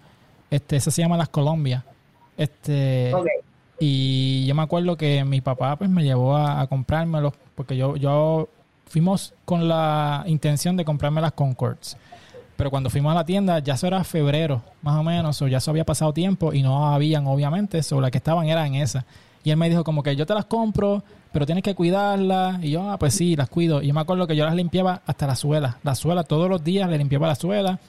[0.49, 1.83] Este, esa se llama las Colombia.
[2.37, 3.11] Este,
[3.79, 6.69] y yo me acuerdo que mi papá pues me llevó a, a
[7.55, 8.47] porque yo, yo
[8.85, 11.97] fuimos con la intención de comprarme las Concords.
[12.55, 15.57] Pero cuando fuimos a la tienda, ya eso era febrero, más o menos, o ya
[15.57, 19.05] eso había pasado tiempo y no habían, obviamente, sobre las que estaban eran esas.
[19.43, 22.63] Y él me dijo como que yo te las compro, pero tienes que cuidarlas.
[22.63, 23.81] Y yo, ah, pues sí, las cuido.
[23.81, 25.77] Y yo me acuerdo que yo las limpiaba hasta la suela.
[25.83, 27.79] La suela, todos los días le limpiaba la suela,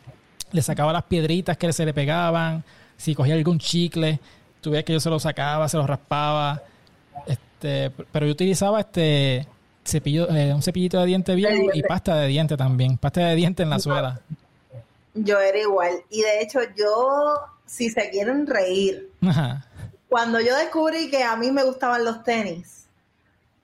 [0.52, 2.64] le sacaba las piedritas que se le pegaban,
[2.96, 4.20] si cogía algún chicle,
[4.61, 6.62] tú ves que yo se lo sacaba, se lo raspaba.
[7.26, 9.46] Este, pero yo utilizaba este
[9.84, 13.62] cepillo, eh, un cepillito de diente viejo y pasta de diente también, pasta de diente
[13.62, 14.20] en la suela.
[15.14, 15.92] Yo era igual.
[16.11, 19.11] Y de hecho, yo, si se quieren reír,
[20.14, 22.86] cuando yo descubrí que a mí me gustaban los tenis,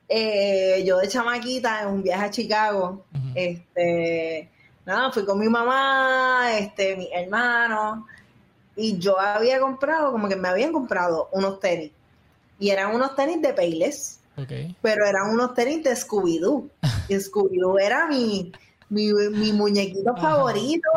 [0.08, 3.04] eh, yo de chamaquita en un viaje a Chicago,
[3.36, 4.50] este,
[4.84, 8.04] nada, fui con mi mamá, este, mi hermano,
[8.74, 11.92] y yo había comprado, como que me habían comprado unos tenis.
[12.58, 14.18] Y eran unos tenis de Payless.
[14.34, 16.68] Pero eran unos tenis de Scooby-Doo.
[17.08, 18.50] y Scooby-Doo era mi,
[18.88, 20.90] mi, muñequito favorito.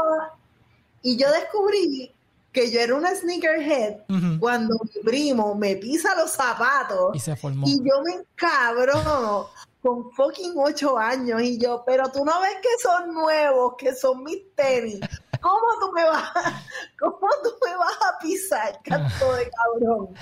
[1.03, 2.11] Y yo descubrí
[2.53, 3.97] que yo era una sneakerhead
[4.39, 7.67] cuando mi primo me pisa los zapatos y, se formó.
[7.67, 9.49] y yo me encabro
[9.81, 14.23] con fucking ocho años y yo, pero tú no ves que son nuevos, que son
[14.23, 15.01] mis tenis.
[15.41, 16.31] ¿Cómo tú me vas,
[16.99, 20.15] cómo tú me vas a pisar, canto de cabrón?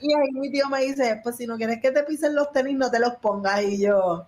[0.00, 2.76] Y ahí mi tío me dice, pues si no quieres que te pisen los tenis,
[2.76, 3.62] no te los pongas.
[3.62, 4.26] Y yo,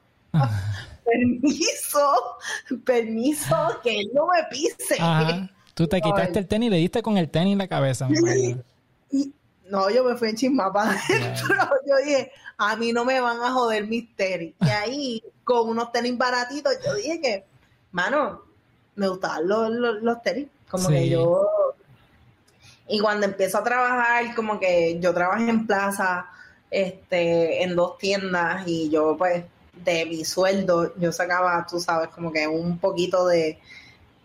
[1.05, 2.15] permiso,
[2.85, 4.97] permiso, que él no me pise.
[5.79, 8.09] Tú te quitaste el tenis y le diste con el tenis en la cabeza.
[9.11, 9.33] Y,
[9.71, 13.87] no, yo me fui en chismapa Yo dije, a mí no me van a joder
[13.87, 14.55] mis tenis.
[14.61, 17.45] Y ahí, con unos tenis baratitos, yo dije que,
[17.93, 18.43] mano,
[18.97, 19.71] me gustaban los,
[20.03, 20.49] los, tenis.
[20.69, 21.47] Como que yo.
[22.89, 26.27] Y cuando empiezo a trabajar, como que yo trabajé en plaza,
[26.71, 29.45] este, en dos tiendas, y yo, pues,
[29.85, 33.59] de mi sueldo, yo sacaba, tú sabes, como que un poquito de,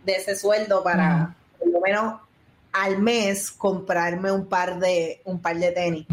[0.04, 2.16] de ese sueldo para por lo menos
[2.74, 6.08] al mes comprarme un par de, un par de tenis.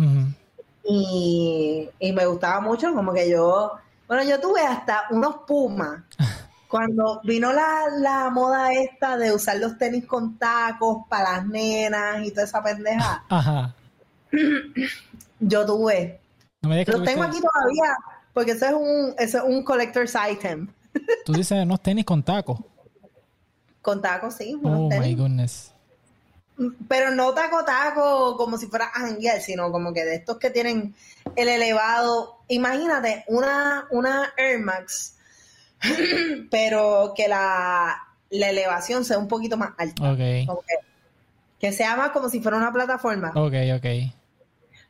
[0.85, 3.73] y, me gustaba mucho, como que yo,
[4.07, 6.03] bueno, yo tuve hasta unos pumas.
[6.69, 12.31] Cuando vino la, moda esta de usar los tenis con tacos para las nenas y
[12.31, 13.25] toda esa pendeja.
[13.29, 13.75] Ajá.
[15.41, 16.21] Yo tuve.
[16.63, 17.97] los tengo aquí todavía,
[18.33, 20.69] porque eso es un, eso es un collector's item.
[21.25, 22.61] Tú dices unos tenis con tacos.
[23.83, 24.59] Con tacos, sí.
[24.63, 25.73] oh my goodness.
[26.89, 30.95] Pero no taco taco como si fuera Ángel, sino como que de estos que tienen
[31.35, 32.41] el elevado.
[32.49, 35.17] Imagínate una, una Air Max,
[36.51, 37.97] pero que la,
[38.31, 40.13] elevación sea un poquito más alta.
[40.13, 40.47] Okay.
[41.59, 43.33] que, sea más como si fuera una plataforma.
[43.35, 44.13] Ok, ok.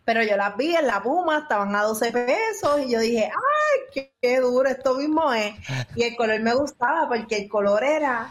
[0.05, 3.81] Pero yo las vi en la Puma, estaban a 12 pesos y yo dije, ¡ay,
[3.95, 4.69] qué, qué duro!
[4.69, 5.55] Esto mismo es.
[5.95, 8.29] Y el color me gustaba porque el color era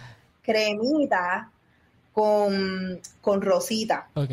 [0.49, 1.51] cremita
[2.13, 4.09] con, con rosita.
[4.15, 4.31] Ok.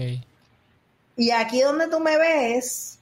[1.16, 2.98] Y aquí donde tú me ves,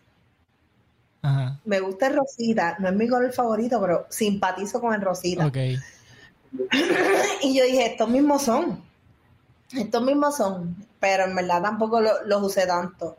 [1.64, 2.76] me gusta el rosita.
[2.80, 5.46] No es mi color favorito, pero simpatizo con el rosita.
[5.46, 5.56] Ok.
[7.42, 8.82] y yo dije, estos mismos son.
[9.72, 10.76] Estos mismos son.
[11.00, 13.16] Pero en verdad tampoco los usé tanto.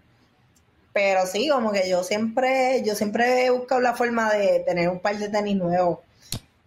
[0.93, 4.99] Pero sí, como que yo siempre, yo siempre he buscado la forma de tener un
[4.99, 5.99] par de tenis nuevos.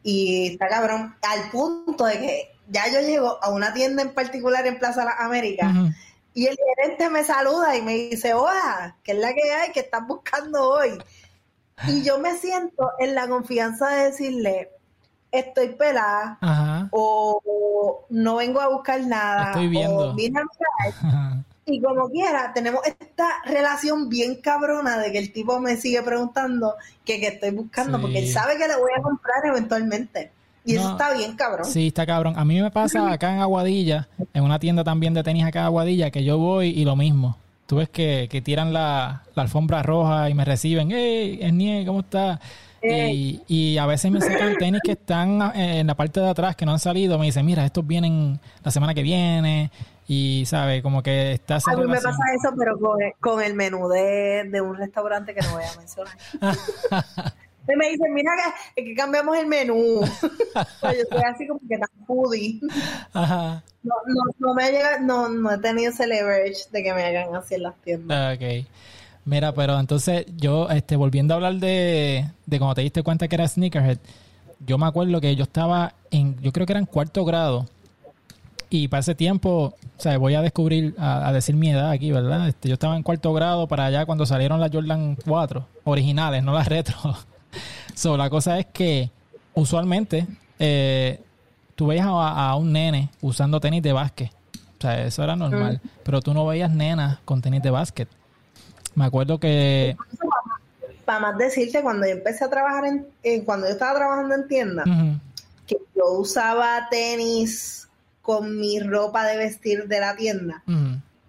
[0.02, 4.66] Y está cabrón, al punto de que ya yo llego a una tienda en particular
[4.66, 5.72] en Plaza Las Américas
[6.34, 9.72] y el gerente me saluda y me dice, hola, ¿qué es la que hay?
[9.72, 10.96] que estás buscando hoy?
[11.88, 14.70] Y yo me siento en la confianza de decirle,
[15.32, 16.38] estoy pelada
[16.92, 19.46] o no vengo a buscar nada.
[19.50, 20.14] Estoy viendo.
[21.66, 26.74] y como quiera, tenemos esta relación bien cabrona de que el tipo me sigue preguntando
[27.04, 30.30] que, estoy buscando, porque él sabe que le voy a comprar eventualmente.
[30.68, 31.64] Y eso está bien, cabrón.
[31.64, 32.34] Sí, está cabrón.
[32.36, 35.64] A mí me pasa acá en Aguadilla, en una tienda también de tenis acá en
[35.66, 37.38] Aguadilla, que yo voy y lo mismo.
[37.66, 42.38] Tú ves que, tiran la, alfombra roja y me reciben, ¡Hey, Esnie, ¿cómo estás?
[42.82, 46.66] Y, y, a veces me sacan tenis que están en la parte de atrás, que
[46.66, 47.18] no han salido.
[47.18, 49.70] Me dicen, mira, estos vienen la semana que viene.
[50.06, 50.82] Y, ¿sabe?
[50.82, 51.56] Como que está...
[51.56, 52.78] A mí me pasa eso, pero
[53.20, 56.14] con, el menú de, de un restaurante que no voy a mencionar.
[57.76, 58.30] me dicen, mira
[58.74, 60.00] que, que cambiamos el menú.
[60.82, 62.60] yo estoy así como que tan foodie.
[63.12, 63.62] Ajá.
[63.82, 67.34] No, no, no, me llega, no, no he tenido ese leverage de que me hagan
[67.34, 68.18] así en las tiendas.
[68.18, 68.66] Ah, ok.
[69.24, 73.36] Mira, pero entonces yo, este, volviendo a hablar de, de cuando te diste cuenta que
[73.36, 73.98] era Sneakerhead,
[74.66, 77.66] yo me acuerdo que yo estaba en, yo creo que era en cuarto grado.
[78.70, 82.48] Y para ese tiempo, o sea, voy a descubrir, a, decir mi edad aquí, ¿verdad?
[82.48, 86.52] Este, yo estaba en cuarto grado para allá cuando salieron las Jordan 4, originales, no
[86.52, 86.96] las retro.
[87.94, 89.10] So, la cosa es que
[89.54, 90.26] usualmente,
[90.58, 91.20] eh,
[91.74, 94.30] tú veías a, un nene usando tenis de básquet.
[94.78, 95.80] O sea, eso era normal.
[95.82, 95.88] Mm.
[96.04, 98.08] Pero tú no veías nenas con tenis de básquet.
[98.94, 99.96] Me acuerdo que...
[101.04, 102.84] Para más decirte, cuando yo empecé a trabajar
[103.22, 103.44] en...
[103.44, 104.84] cuando yo estaba trabajando en tienda,
[105.66, 107.88] que yo usaba tenis
[108.22, 110.62] con mi ropa de vestir de la tienda,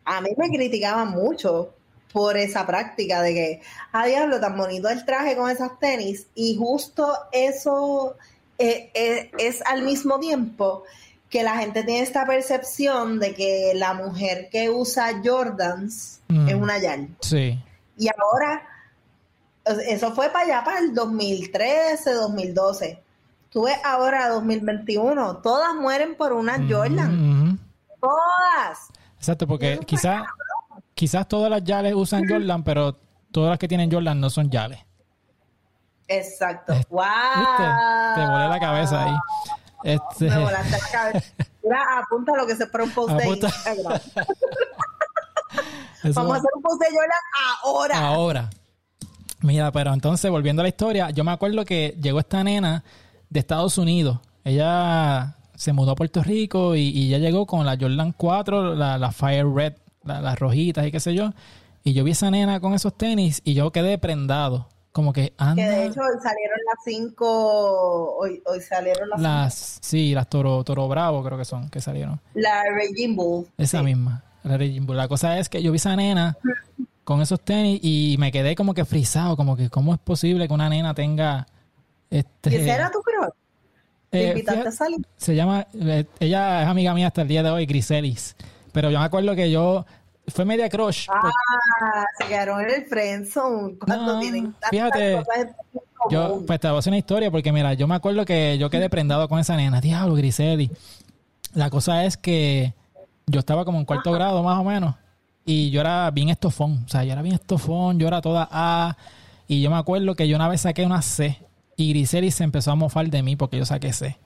[0.06, 1.74] a mí me criticaban mucho
[2.12, 6.28] por esa práctica de que, ah, diablo, tan bonito el traje con esas tenis.
[6.36, 8.16] Y justo eso
[8.58, 10.84] eh, eh, es al mismo tiempo
[11.30, 16.62] que la gente tiene esta percepción de que la mujer que usa Jordans es mm.
[16.62, 17.16] una Yan.
[17.22, 17.64] Sí.
[17.98, 18.64] Y ahora,
[19.88, 23.00] eso fue para allá, para el 2013, 2012.
[23.52, 27.60] Tú ves ahora 2021, todas mueren por una mm, Jordan.
[28.00, 28.90] Todas.
[29.18, 30.24] Exacto, porque quizás
[31.00, 33.00] quizás todas las Yales usan Jordan, pero
[33.32, 34.82] todas las que tienen Jordan no son Yales.
[36.10, 36.74] Exacto.
[36.90, 37.06] ¡Wow!
[38.16, 39.16] Te volé la cabeza ahí.
[39.86, 40.30] Este...
[40.30, 41.34] Me volaste la cabeza.
[41.64, 44.02] Mira, apunta lo que se para un post de Instagram.
[46.16, 47.20] Vamos a hacer un post de Jordan
[47.64, 48.00] ahora.
[48.00, 48.50] Ahora.
[49.40, 52.84] Mira, pero entonces, volviendo a la historia, yo me acuerdo que llegó esta nena
[53.30, 54.20] de Estados Unidos.
[54.44, 59.14] Ella se mudó a Puerto Rico y, ya llegó con la Jordan 4, la, la
[59.14, 61.32] Fire Red las rojitas y qué sé yo.
[61.84, 64.68] Y yo vi esa nena con esos tenis y yo quedé prendado.
[64.92, 65.64] Como que anda.
[65.64, 68.18] Que de hecho hoy salieron las cinco.
[68.18, 69.22] Hoy, hoy salieron las.
[69.22, 69.80] Las.
[69.82, 72.20] Sí, las Toro, Toro Bravo creo que son, que salieron.
[72.34, 73.48] La Raging Bull.
[73.58, 74.24] Esa misma.
[74.44, 74.98] La Raging Bull.
[74.98, 76.38] La cosa es que yo vi esa nena
[77.04, 79.38] con esos tenis y me quedé como que frisado.
[79.38, 81.46] Como que, ¿cómo es posible que una nena tenga.
[82.10, 83.34] Este, ¿Y esa era tu creo?
[84.10, 85.08] ¿Te eh, invitaste a salir?
[85.18, 85.68] Se llama.
[85.74, 88.36] Eh, ella es amiga mía hasta el día de hoy, Griselis.
[88.72, 89.86] Pero yo me acuerdo que yo
[90.28, 91.08] fue media crush.
[91.10, 95.24] Ah, se quedaron en el friendzone cuando tienen fíjate,
[96.10, 98.70] yo pues te voy a hacer una historia porque mira, yo me acuerdo que yo
[98.70, 100.72] quedé prendado con esa nena, diablo, Griseli.
[101.54, 102.74] La cosa es que
[103.26, 104.96] yo estaba como en cuarto grado más o menos
[105.46, 108.98] y yo era bien estofón, o sea, yo era bien estofón, yo era toda A.
[109.48, 111.40] Y yo me acuerdo que yo una vez saqué una C
[111.76, 114.20] y Griseli se empezó a mofar de mí porque yo saqué C.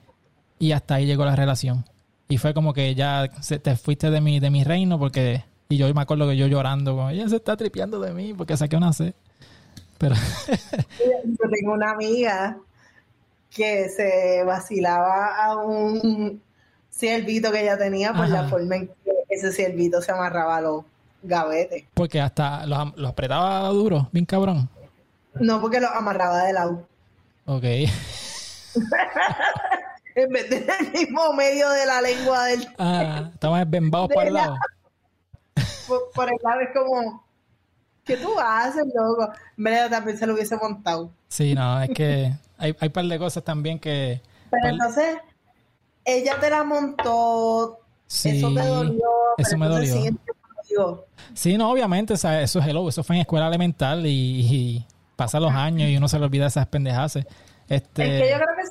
[0.58, 1.86] Y hasta ahí llegó la relación.
[2.28, 3.28] Y fue como que ya
[3.62, 5.44] te fuiste de mi, de mi reino porque...
[5.68, 8.56] Y yo me acuerdo que yo llorando, como, ella se está tripeando de mí porque
[8.56, 9.14] saqué una C.
[9.98, 10.14] Pero...
[11.24, 12.58] yo tengo una amiga
[13.50, 16.42] que se vacilaba a un
[16.90, 18.94] ciervito que ella tenía por la forma en que
[19.28, 20.84] ese ciervito se amarraba a los
[21.22, 21.84] gavetes.
[21.94, 24.68] Porque hasta los, apretaba duro, bien cabrón.
[25.34, 26.86] No, porque los amarraba de lado.
[27.46, 27.64] Ok.
[30.14, 32.68] en vez de el mismo medio de la lengua del.
[32.78, 34.56] Ah, estamos bembados para el lado.
[36.14, 37.24] Por, el lado es como.
[38.04, 39.32] ¿Qué tú haces, loco?
[39.56, 41.10] En vez de también se lo hubiese montado.
[41.28, 44.20] Sí, no, es que hay, hay un par de cosas también que.
[44.50, 45.16] Pero entonces,
[46.04, 47.80] ella te la montó.
[48.06, 49.08] Sí, eso te dolió.
[49.38, 50.16] Eso me dolió.
[51.34, 54.86] Sí, no, obviamente, o sea, eso es hello, eso fue en escuela elemental y, y
[55.16, 57.16] pasan los años y uno se le olvida esas pendejas.
[57.16, 57.26] Este...
[57.68, 58.66] Es que yo creo que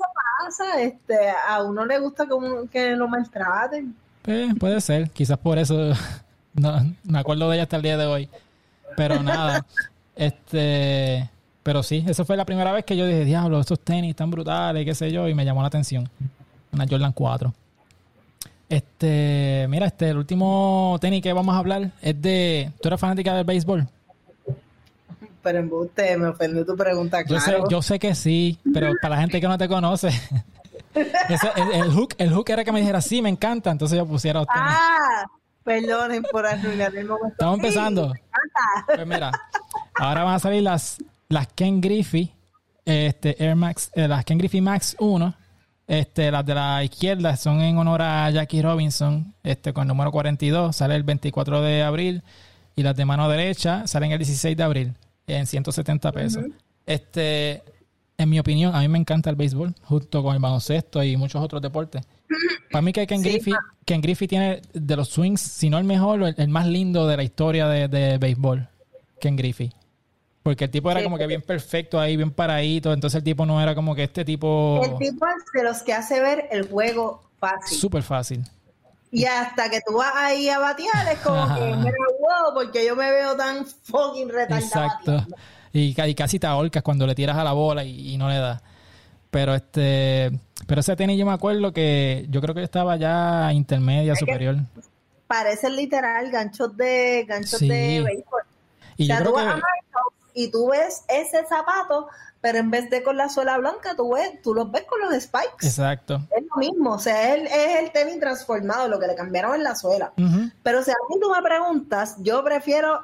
[0.47, 1.15] eso este,
[1.47, 3.95] a uno le gusta que, que lo maltraten.
[4.25, 5.93] Eh, puede ser, quizás por eso
[6.53, 8.29] no, me acuerdo de ella hasta el día de hoy.
[8.95, 9.65] Pero nada,
[10.15, 11.29] este,
[11.63, 14.85] pero sí, esa fue la primera vez que yo dije, diablo, estos tenis están brutales,
[14.85, 16.09] qué sé yo, y me llamó la atención.
[16.71, 17.53] Una Jordan 4.
[18.69, 22.71] Este, mira, este, el último tenis que vamos a hablar es de.
[22.81, 23.87] ¿Tú eres fanática del béisbol?
[25.43, 27.45] Pero en usted me ofendió tu pregunta, claro.
[27.45, 30.09] Yo sé, yo sé que sí, pero para la gente que no te conoce,
[30.95, 34.55] el, hook, el hook era que me dijera, sí, me encanta, entonces yo pusiera usted.
[34.55, 35.25] Ah,
[35.63, 37.33] perdonen por arruinar el momento.
[37.33, 38.13] Estamos empezando.
[38.85, 39.31] pues mira,
[39.95, 42.33] ahora van a salir las, las Ken Griffey,
[42.85, 45.35] este, Air Max, eh, las Ken Griffey Max 1.
[45.85, 50.13] Este, las de la izquierda son en honor a Jackie Robinson, este, con el número
[50.13, 52.23] 42, sale el 24 de abril.
[52.75, 54.95] Y las de mano derecha salen el 16 de abril
[55.27, 56.45] en 170 pesos.
[56.85, 57.63] Este,
[58.17, 61.41] en mi opinión, a mí me encanta el béisbol, junto con el baloncesto y muchos
[61.41, 62.03] otros deportes.
[62.71, 63.53] Para mí que Ken, Griffey,
[63.85, 67.23] Ken Griffey tiene de los swings, si no el mejor, el, más lindo de la
[67.23, 68.67] historia de, de, béisbol,
[69.19, 69.71] Ken Griffey.
[70.41, 73.61] Porque el tipo era como que bien perfecto ahí, bien paradito, entonces el tipo no
[73.61, 74.81] era como que este tipo...
[74.83, 77.77] El tipo es de los que hace ver el juego fácil.
[77.77, 78.43] Súper fácil.
[79.13, 82.95] Y hasta que tú vas ahí a batear es como que, mira, wow, porque yo
[82.95, 84.65] me veo tan fucking retardado.
[84.65, 85.27] Exacto.
[85.71, 88.59] Y, casi te ahorcas cuando le tiras a la bola y, no le das.
[89.29, 90.31] Pero este,
[90.65, 94.55] pero ese tenis yo me acuerdo que yo creo que estaba ya intermedia, superior.
[95.27, 98.41] Parece literal ganchos de ganchos de béisbol.
[98.97, 99.61] Y o sea, tú vas a
[100.33, 102.07] y tú ves ese zapato
[102.43, 105.13] pero en vez de con la suela blanca, tú, ves, tú los ves con los
[105.23, 105.65] spikes.
[105.65, 106.27] Exacto.
[106.29, 109.55] Es lo mismo, o sea, es el, es el tenis transformado, lo que le cambiaron
[109.55, 110.11] en la suela.
[110.61, 112.99] Pero si a mí tú me preguntas, yo prefiero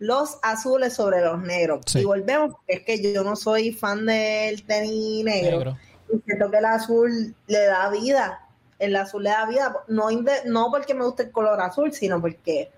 [0.00, 1.82] los azules sobre los negros.
[1.94, 5.76] Y volvemos, es que yo no soy fan del tenis negro.
[6.12, 8.40] Y siento que el azul le da vida.
[8.80, 10.08] El azul le da vida, no,
[10.46, 12.72] no porque me guste el color azul, sino porque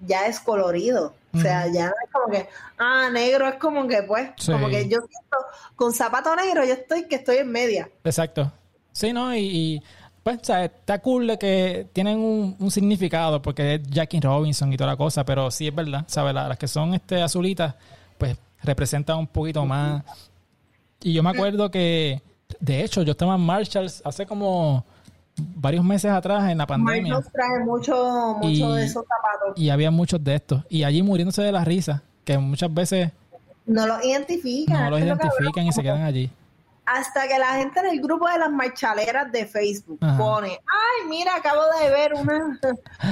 [0.00, 1.14] ya es colorido.
[1.34, 5.00] O sea, ya es como que, ah, negro es como que, pues, como que yo
[5.00, 5.36] siento,
[5.74, 7.90] con zapato negro yo estoy que estoy en media.
[8.04, 8.50] Exacto.
[8.92, 9.36] Sí, ¿no?
[9.36, 9.82] Y,
[10.22, 14.78] pues, o sea, está cool de que tienen un, significado porque es Jackie Robinson y
[14.78, 16.32] toda la cosa, pero sí es verdad, ¿sabes?
[16.32, 17.74] Las, que son este azulitas,
[18.16, 20.02] pues, representan un poquito más.
[21.02, 22.22] Y yo me acuerdo que,
[22.58, 24.86] de hecho, yo estaba en Marshalls hace como
[25.36, 27.14] varios meses atrás en la pandemia.
[27.14, 29.56] Nos trae mucho, mucho de esos zapatos.
[29.56, 30.64] Y había muchos de estos.
[30.68, 33.12] Y allí muriéndose de la risa, que muchas veces...
[33.66, 34.84] No los identifican.
[34.84, 36.30] No los identifican y se quedan allí.
[36.86, 41.34] Hasta que la gente en el grupo de las marchaleras de Facebook pone, ay, mira,
[41.34, 42.60] acabo de ver una,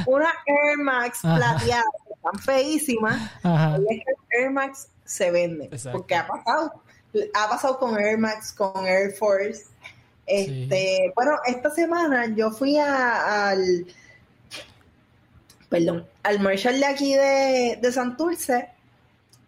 [0.06, 1.82] una Air Max plateada,
[2.14, 3.16] están feísimas.
[3.42, 5.70] Y es que Air Max se vende.
[5.90, 6.72] Porque ha pasado.
[7.34, 9.64] Ha pasado con Air Max, con Air Force
[10.26, 13.86] este, bueno, esta semana yo fui al,
[15.68, 18.70] perdón, al Marshall de aquí de, de Santurce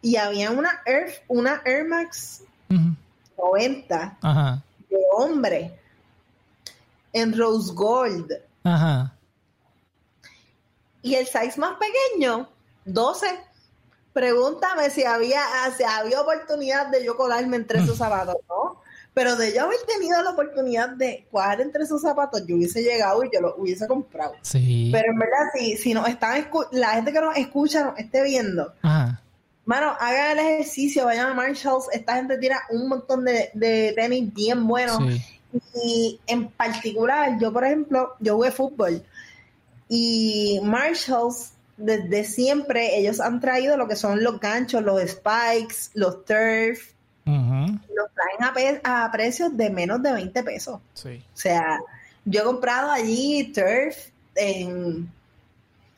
[0.03, 4.19] y había una Air, una Air Max 90
[4.89, 5.79] de hombre
[7.13, 8.33] en Rose Gold.
[11.03, 12.49] Y el size más pequeño,
[12.85, 13.27] 12.
[14.13, 15.43] Pregúntame si había,
[15.77, 18.83] si había oportunidad de yo colarme entre esos zapatos, ¿no?
[19.17, 23.25] Pero de yo haber tenido la oportunidad de cuadrar entre esos zapatos, yo hubiese llegado
[23.25, 24.35] y yo lo hubiese comprado.
[24.43, 24.91] Sí.
[24.93, 28.75] Pero en verdad, si, si nos están la gente que nos escucha, nos esté viendo,
[28.83, 29.23] Ajá.
[29.65, 31.87] mano, hagan el ejercicio, vayan a Marshalls.
[31.95, 34.99] Esta gente tira un montón de, de tenis bien buenos.
[35.83, 39.03] Y en particular, yo, por ejemplo, yo jugué fútbol.
[39.89, 46.23] Y Marshalls, desde siempre, ellos han traído lo que son los ganchos, los spikes, los
[46.27, 46.96] turf
[47.27, 50.81] los traen a, precios de menos de 20 pesos.
[50.95, 51.23] Sí.
[51.35, 51.81] O sea,
[52.25, 53.97] yo he comprado allí turf
[54.37, 55.11] en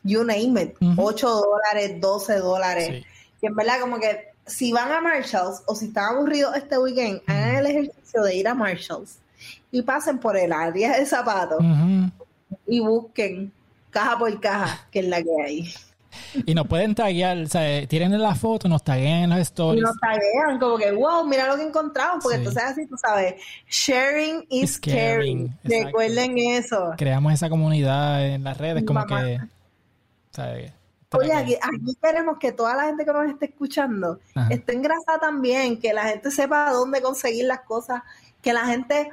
[0.02, 3.04] you name it, 8 dólares, 12 dólares.
[3.40, 7.20] Y en verdad, como que si van a Marshalls o si están aburridos este weekend,
[7.26, 9.18] hagan el ejercicio de ir a Marshalls
[9.70, 11.62] y pasen por el área de zapatos
[12.66, 13.52] y busquen
[13.90, 15.74] caja por caja, que es la que hay.
[16.46, 19.80] Y nos pueden taguear, o sea, tienen la foto, nos taguean en las stories.
[19.80, 23.34] Y nos taguean, como que, wow, mira lo que encontramos, porque entonces así, tú sabes,
[23.68, 25.56] sharing is caring.
[25.64, 26.92] Recuerden eso.
[26.96, 29.38] Creamos esa comunidad en las redes, como que,
[31.12, 31.56] Oye, aquí,
[32.02, 34.20] queremos que toda la gente que nos esté escuchando
[34.50, 38.02] esté engrasada también, que la gente sepa dónde conseguir las cosas,
[38.42, 39.10] que la gente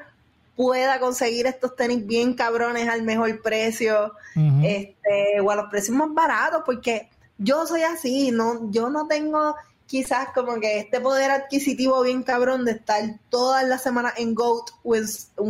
[0.56, 4.14] pueda conseguir estos tenis bien cabrones al mejor precio,
[4.64, 9.56] este, o a los precios más baratos, porque yo soy así, no, yo no tengo
[9.86, 14.70] quizás como que este poder adquisitivo bien cabrón de estar todas las semanas en Goat
[14.84, 14.95] o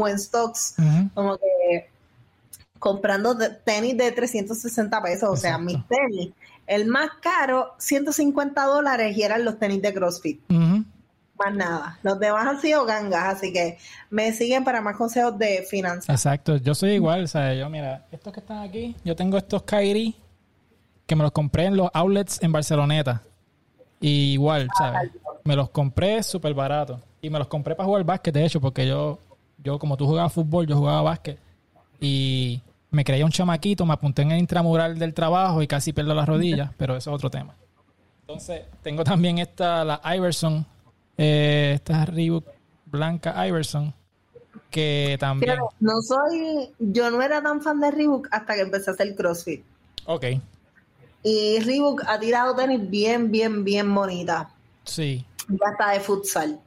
[0.07, 0.75] en, Stocks,
[1.13, 1.89] como que
[2.79, 6.33] comprando tenis de 360 pesos, o sea, mis tenis.
[6.67, 10.41] El más caro, 150 dólares y eran los tenis de CrossFit
[11.37, 11.99] más nada.
[12.03, 13.77] Los demás han sido gangas, así que
[14.09, 16.09] me siguen para más consejos de finanzas.
[16.09, 20.15] Exacto, yo soy igual, o yo mira, estos que están aquí, yo tengo estos Kairi
[21.05, 23.21] que me los compré en los outlets en Barceloneta.
[23.99, 25.11] Y igual, ¿sabes?
[25.43, 26.99] Me los compré súper barato.
[27.21, 29.19] Y me los compré para jugar básquet, de hecho, porque yo,
[29.63, 31.39] yo como tú jugabas fútbol, yo jugaba básquet.
[31.99, 32.61] Y
[32.91, 36.27] me creía un chamaquito, me apunté en el intramural del trabajo y casi pierdo las
[36.27, 37.55] rodillas, pero eso es otro tema.
[38.21, 40.65] Entonces, tengo también esta, la Iverson
[41.17, 42.45] eh, esta es Reebok
[42.85, 43.93] Blanca Iverson,
[44.69, 45.57] que también...
[45.79, 49.63] no soy, yo no era tan fan de Reebok hasta que empecé a hacer CrossFit.
[50.05, 50.25] Ok.
[51.23, 54.49] Y Reebok ha tirado tenis bien, bien, bien bonita.
[54.83, 55.25] Sí.
[55.47, 56.59] Ya está de futsal.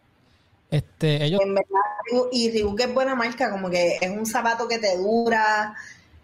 [0.70, 1.40] Este, ellos...
[2.32, 5.74] y Reebok es buena marca, como que es un zapato que te dura,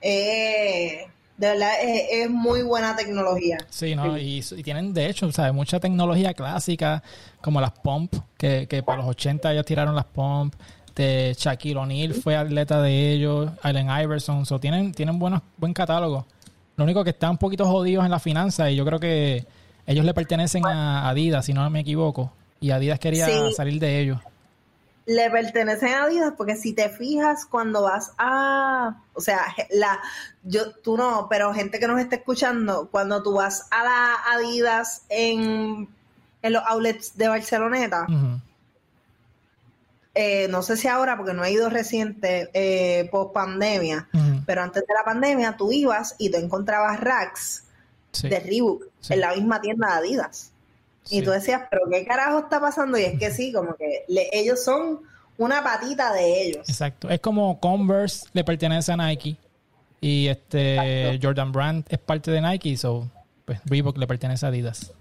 [0.01, 1.07] eh,
[1.37, 3.59] de verdad es, muy buena tecnología.
[3.69, 4.17] Sí, ¿no?
[4.17, 5.53] Y, tienen, de hecho, ¿sabes?
[5.53, 7.03] Mucha tecnología clásica,
[7.41, 10.55] como las pump, que, que para los 80 ellos tiraron las pump.
[10.95, 14.47] De Shaquille O'Neal fue atleta de ellos, Allen Iverson.
[14.47, 16.25] So, tienen, tienen buenos, buen catálogo.
[16.77, 19.45] Lo único que están un poquito jodidos en la finanza y yo creo que
[19.87, 22.33] ellos le pertenecen a Adidas, si no me equivoco.
[22.61, 23.27] Y Adidas quería
[23.57, 24.21] salir de ellos
[25.07, 29.41] le pertenecen a Adidas porque si te fijas cuando vas a, o sea,
[29.71, 30.01] la,
[30.43, 35.03] yo, tú no, pero gente que nos está escuchando, cuando tú vas a la Adidas
[35.09, 35.89] en,
[36.43, 38.07] en los outlets de Barceloneta,
[40.15, 44.09] eh, no sé si ahora, porque no he ido reciente, eh, post pandemia,
[44.47, 47.65] pero antes de la pandemia tú ibas y tú encontrabas racks
[48.23, 50.54] de Reebok en la misma tienda de Adidas.
[51.11, 52.99] Y tú decías, pero ¿qué carajo está pasando?
[52.99, 55.01] Y es que sí, como que ellos son
[55.37, 56.69] una patita de ellos.
[56.69, 57.11] Exacto.
[57.11, 59.37] Es como Converse le pertenece a Nike
[60.01, 63.09] y este Jordan Brand es parte de Nike, so
[63.45, 64.93] pues Reebok le pertenece a Adidas.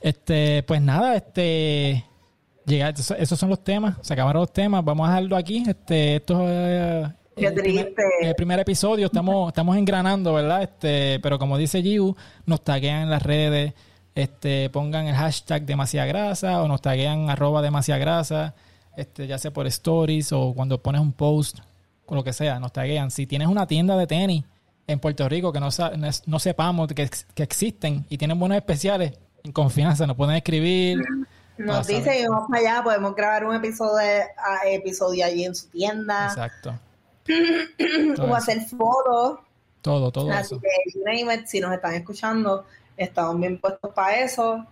[0.00, 2.04] Este, pues nada, este
[2.66, 5.64] llega, esos son los temas, se acabaron los temas, vamos a dejarlo aquí.
[5.66, 10.62] Este, esto es el primer, el primer, episodio, estamos, estamos engranando, ¿verdad?
[10.62, 12.14] Este, pero como dice Giu,
[12.46, 13.72] nos taguean en las redes,
[14.14, 18.54] este, pongan el hashtag demasiada grasa o nos taguean arroba demasiada grasa
[18.96, 21.58] este, ya sea por stories o cuando pones un post,
[22.06, 23.10] o lo que sea, nos taguean.
[23.10, 24.44] Si tienes una tienda de tenis
[24.86, 25.68] en Puerto Rico que no,
[26.26, 29.12] no sepamos que, que existen y tienen buenos especiales,
[29.42, 31.02] en confianza, nos pueden escribir.
[31.58, 34.06] Nos dicen que vamos allá, podemos grabar un episodio,
[34.66, 36.26] episodio allí en su tienda.
[36.26, 36.78] Exacto.
[38.20, 39.40] o hacer fotos.
[39.82, 42.64] Todo, todo Así que, si nos están escuchando,
[42.96, 44.66] estamos bien puestos para eso.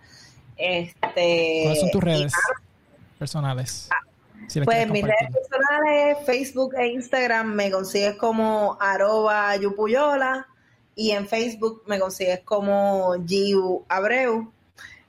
[0.57, 2.33] Este, ¿Cuáles son tus redes
[3.17, 3.89] personales?
[3.91, 4.03] Ah,
[4.65, 10.47] pues mis redes personales, Facebook e Instagram, me consigues como arroba yupuyola
[10.95, 14.51] y en Facebook me consigues como Giu Abreu.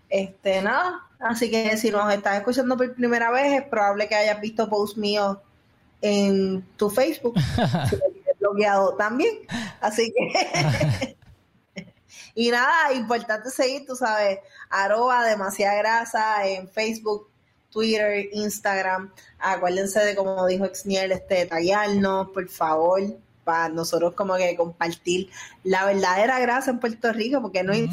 [0.08, 4.40] Este, nada, así que si nos estás escuchando por primera vez, es probable que hayas
[4.40, 5.38] visto posts míos
[6.00, 7.34] en tu Facebook,
[7.90, 7.96] si
[8.38, 9.38] bloqueado también.
[9.80, 11.16] Así que.
[12.34, 17.28] y nada, importante seguir, tú sabes, arroba demasiada grasa en Facebook,
[17.70, 19.12] Twitter, Instagram.
[19.38, 23.02] Acuérdense de, como dijo Exniel, este, tallarnos, por favor,
[23.44, 25.30] para nosotros como que compartir
[25.62, 27.88] la verdadera grasa en Puerto Rico, porque no hay,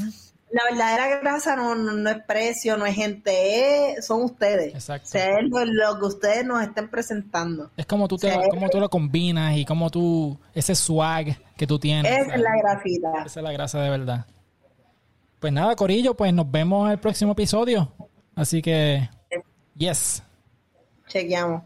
[0.51, 4.73] la verdadera grasa no, no, es precio, no es gente, son ustedes.
[4.73, 5.17] Exacto.
[5.17, 7.71] es lo, que ustedes nos estén presentando.
[7.77, 11.79] Es como tú, te, como tú lo combinas y como tú, ese swag que tú
[11.79, 12.11] tienes.
[12.11, 13.23] Esa es la grasita.
[13.25, 14.25] Esa es la grasa de verdad.
[15.39, 17.91] Pues nada, Corillo, pues nos vemos en el próximo episodio.
[18.35, 19.09] Así que
[19.77, 20.21] Yes.
[21.07, 21.63] Chequeamos.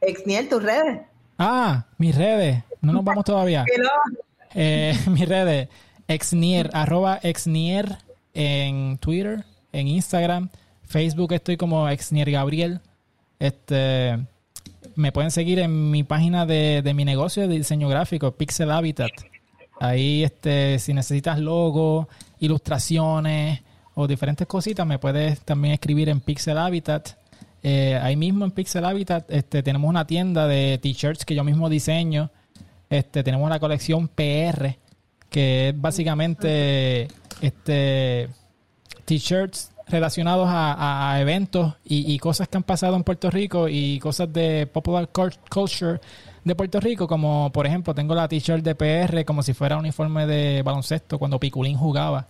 [0.00, 1.00] Exnier, tus redes.
[1.38, 2.62] Ah, mis redes.
[2.80, 3.64] No nos vamos todavía.
[4.54, 5.68] eh, mis redes.
[6.06, 7.96] Exnier, arroba exnier
[8.34, 10.50] en Twitter, en Instagram.
[10.84, 12.80] Facebook estoy como Exnier Gabriel.
[13.38, 14.18] Este,
[14.96, 19.10] me pueden seguir en mi página de, de mi negocio de diseño gráfico, Pixel Habitat.
[19.80, 22.06] Ahí, este, si necesitas logos,
[22.40, 23.62] ilustraciones
[23.94, 27.10] o diferentes cositas, me puedes también escribir en Pixel Habitat.
[27.62, 31.68] Eh, ahí mismo en Pixel Habitat este, tenemos una tienda de t-shirts que yo mismo
[31.68, 32.30] diseño.
[32.90, 34.76] Este, tenemos una colección PR,
[35.34, 37.08] que es básicamente
[37.40, 38.28] este,
[39.04, 44.68] t-shirts relacionados a, eventos y, cosas que han pasado en Puerto Rico y cosas de
[44.68, 45.08] popular
[45.50, 46.00] culture
[46.44, 49.80] de Puerto Rico, como por ejemplo tengo la t-shirt de PR como si fuera un
[49.80, 52.28] uniforme de baloncesto cuando Piculín jugaba.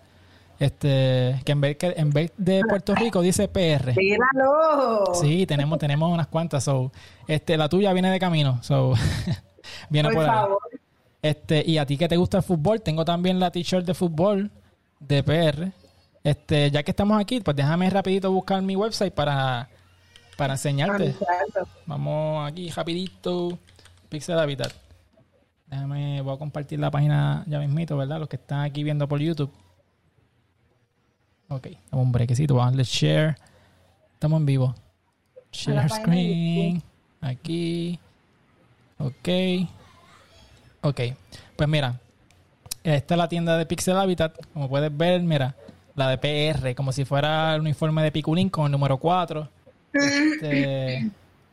[0.58, 3.92] Este, que en vez, que en vez de Puerto Rico dice PR.
[3.98, 5.12] ¡Míralo!
[5.12, 6.64] Sí, tenemos, tenemos unas cuantas.
[6.64, 6.90] So,
[7.28, 8.62] este, la tuya viene de camino.
[8.62, 8.94] So,
[9.90, 10.58] viene por, favor.
[11.24, 14.50] Este, y a ti que te gusta el fútbol, tengo también la t-shirt de fútbol
[15.00, 15.72] de PR.
[16.22, 19.70] Este, ya que estamos aquí, pues déjame rapidito buscar mi website para,
[20.36, 21.14] para enseñarte.
[21.86, 23.58] Vamos aquí rapidito.
[24.10, 24.70] Pixel Habitat.
[25.66, 28.20] Déjame, voy a compartir la página ya mismito, ¿verdad?
[28.20, 29.50] Los que están aquí viendo por YouTube.
[31.48, 33.36] Ok, un brequecito, vamos a darle share.
[34.12, 34.74] Estamos en vivo.
[35.50, 36.82] Share screen.
[37.22, 37.98] Aquí.
[38.98, 39.28] Ok.
[40.84, 41.00] Ok.
[41.56, 41.98] Pues mira,
[42.82, 44.36] esta es la tienda de Pixel Habitat.
[44.52, 45.54] Como puedes ver, mira,
[45.94, 49.48] la de PR, como si fuera el uniforme de Piculín con el número 4.
[49.94, 51.08] Este,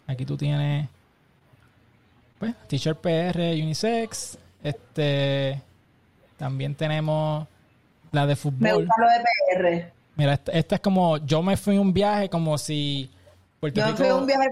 [0.06, 0.90] aquí tú tienes,
[2.40, 4.38] pues, t-shirt PR unisex.
[4.62, 5.62] Este,
[6.38, 7.48] también tenemos
[8.12, 8.60] la de fútbol.
[8.60, 9.94] Me gusta lo de PR.
[10.18, 13.10] Mira, esta, es como, yo me fui un viaje como si
[13.62, 14.18] Puerto yo Rico...
[14.18, 14.50] un viaje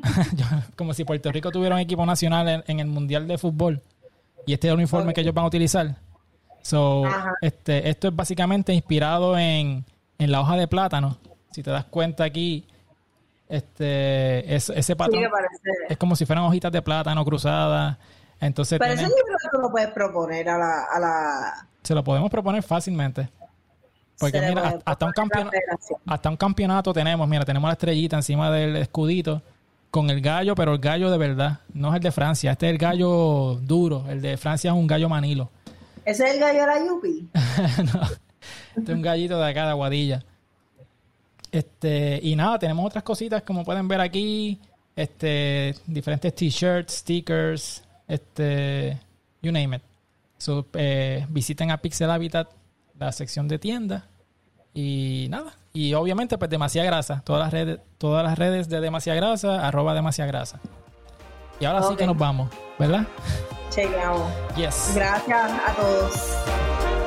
[0.76, 3.82] como si Puerto Rico tuviera un equipo nacional en, el Mundial de Fútbol.
[4.46, 5.96] Y este es el uniforme que ellos van a utilizar.
[6.62, 7.04] So,
[7.40, 9.84] este, esto es básicamente inspirado en,
[10.18, 11.18] en la hoja de plátano.
[11.50, 12.66] Si te das cuenta aquí,
[13.48, 15.24] este, ese patrón
[15.88, 17.96] es como si fueran hojitas de plátano cruzadas.
[18.40, 22.30] Entonces, Pero ese libro tú lo puedes proponer a la, a la se lo podemos
[22.30, 23.28] proponer fácilmente.
[24.18, 25.56] Porque mira, hasta un, campeonato,
[26.06, 29.42] hasta un campeonato tenemos, mira, tenemos la estrellita encima del escudito
[29.90, 32.72] con el gallo, pero el gallo de verdad, no es el de Francia, este es
[32.72, 35.50] el gallo duro, el de Francia es un gallo manilo.
[36.04, 37.28] ¿Ese es el gallo de la Yupi?
[37.92, 38.02] no,
[38.76, 40.24] este es un gallito de acá de Aguadilla.
[41.50, 44.60] Este, y nada, tenemos otras cositas como pueden ver aquí.
[44.94, 48.98] Este, diferentes t-shirts, stickers, este,
[49.42, 49.82] you name it.
[50.38, 52.50] So, eh, visiten a Pixel Habitat,
[52.98, 54.06] la sección de tienda.
[54.74, 55.54] Y nada.
[55.76, 57.20] Y obviamente, pues demasiada grasa.
[57.22, 60.58] Todas las redes, todas las redes de demasiada grasa, arroba demasiada grasa.
[61.60, 62.48] Y ahora sí que nos vamos,
[62.78, 63.04] ¿verdad?
[64.56, 64.92] Yes.
[64.94, 67.05] Gracias a todos.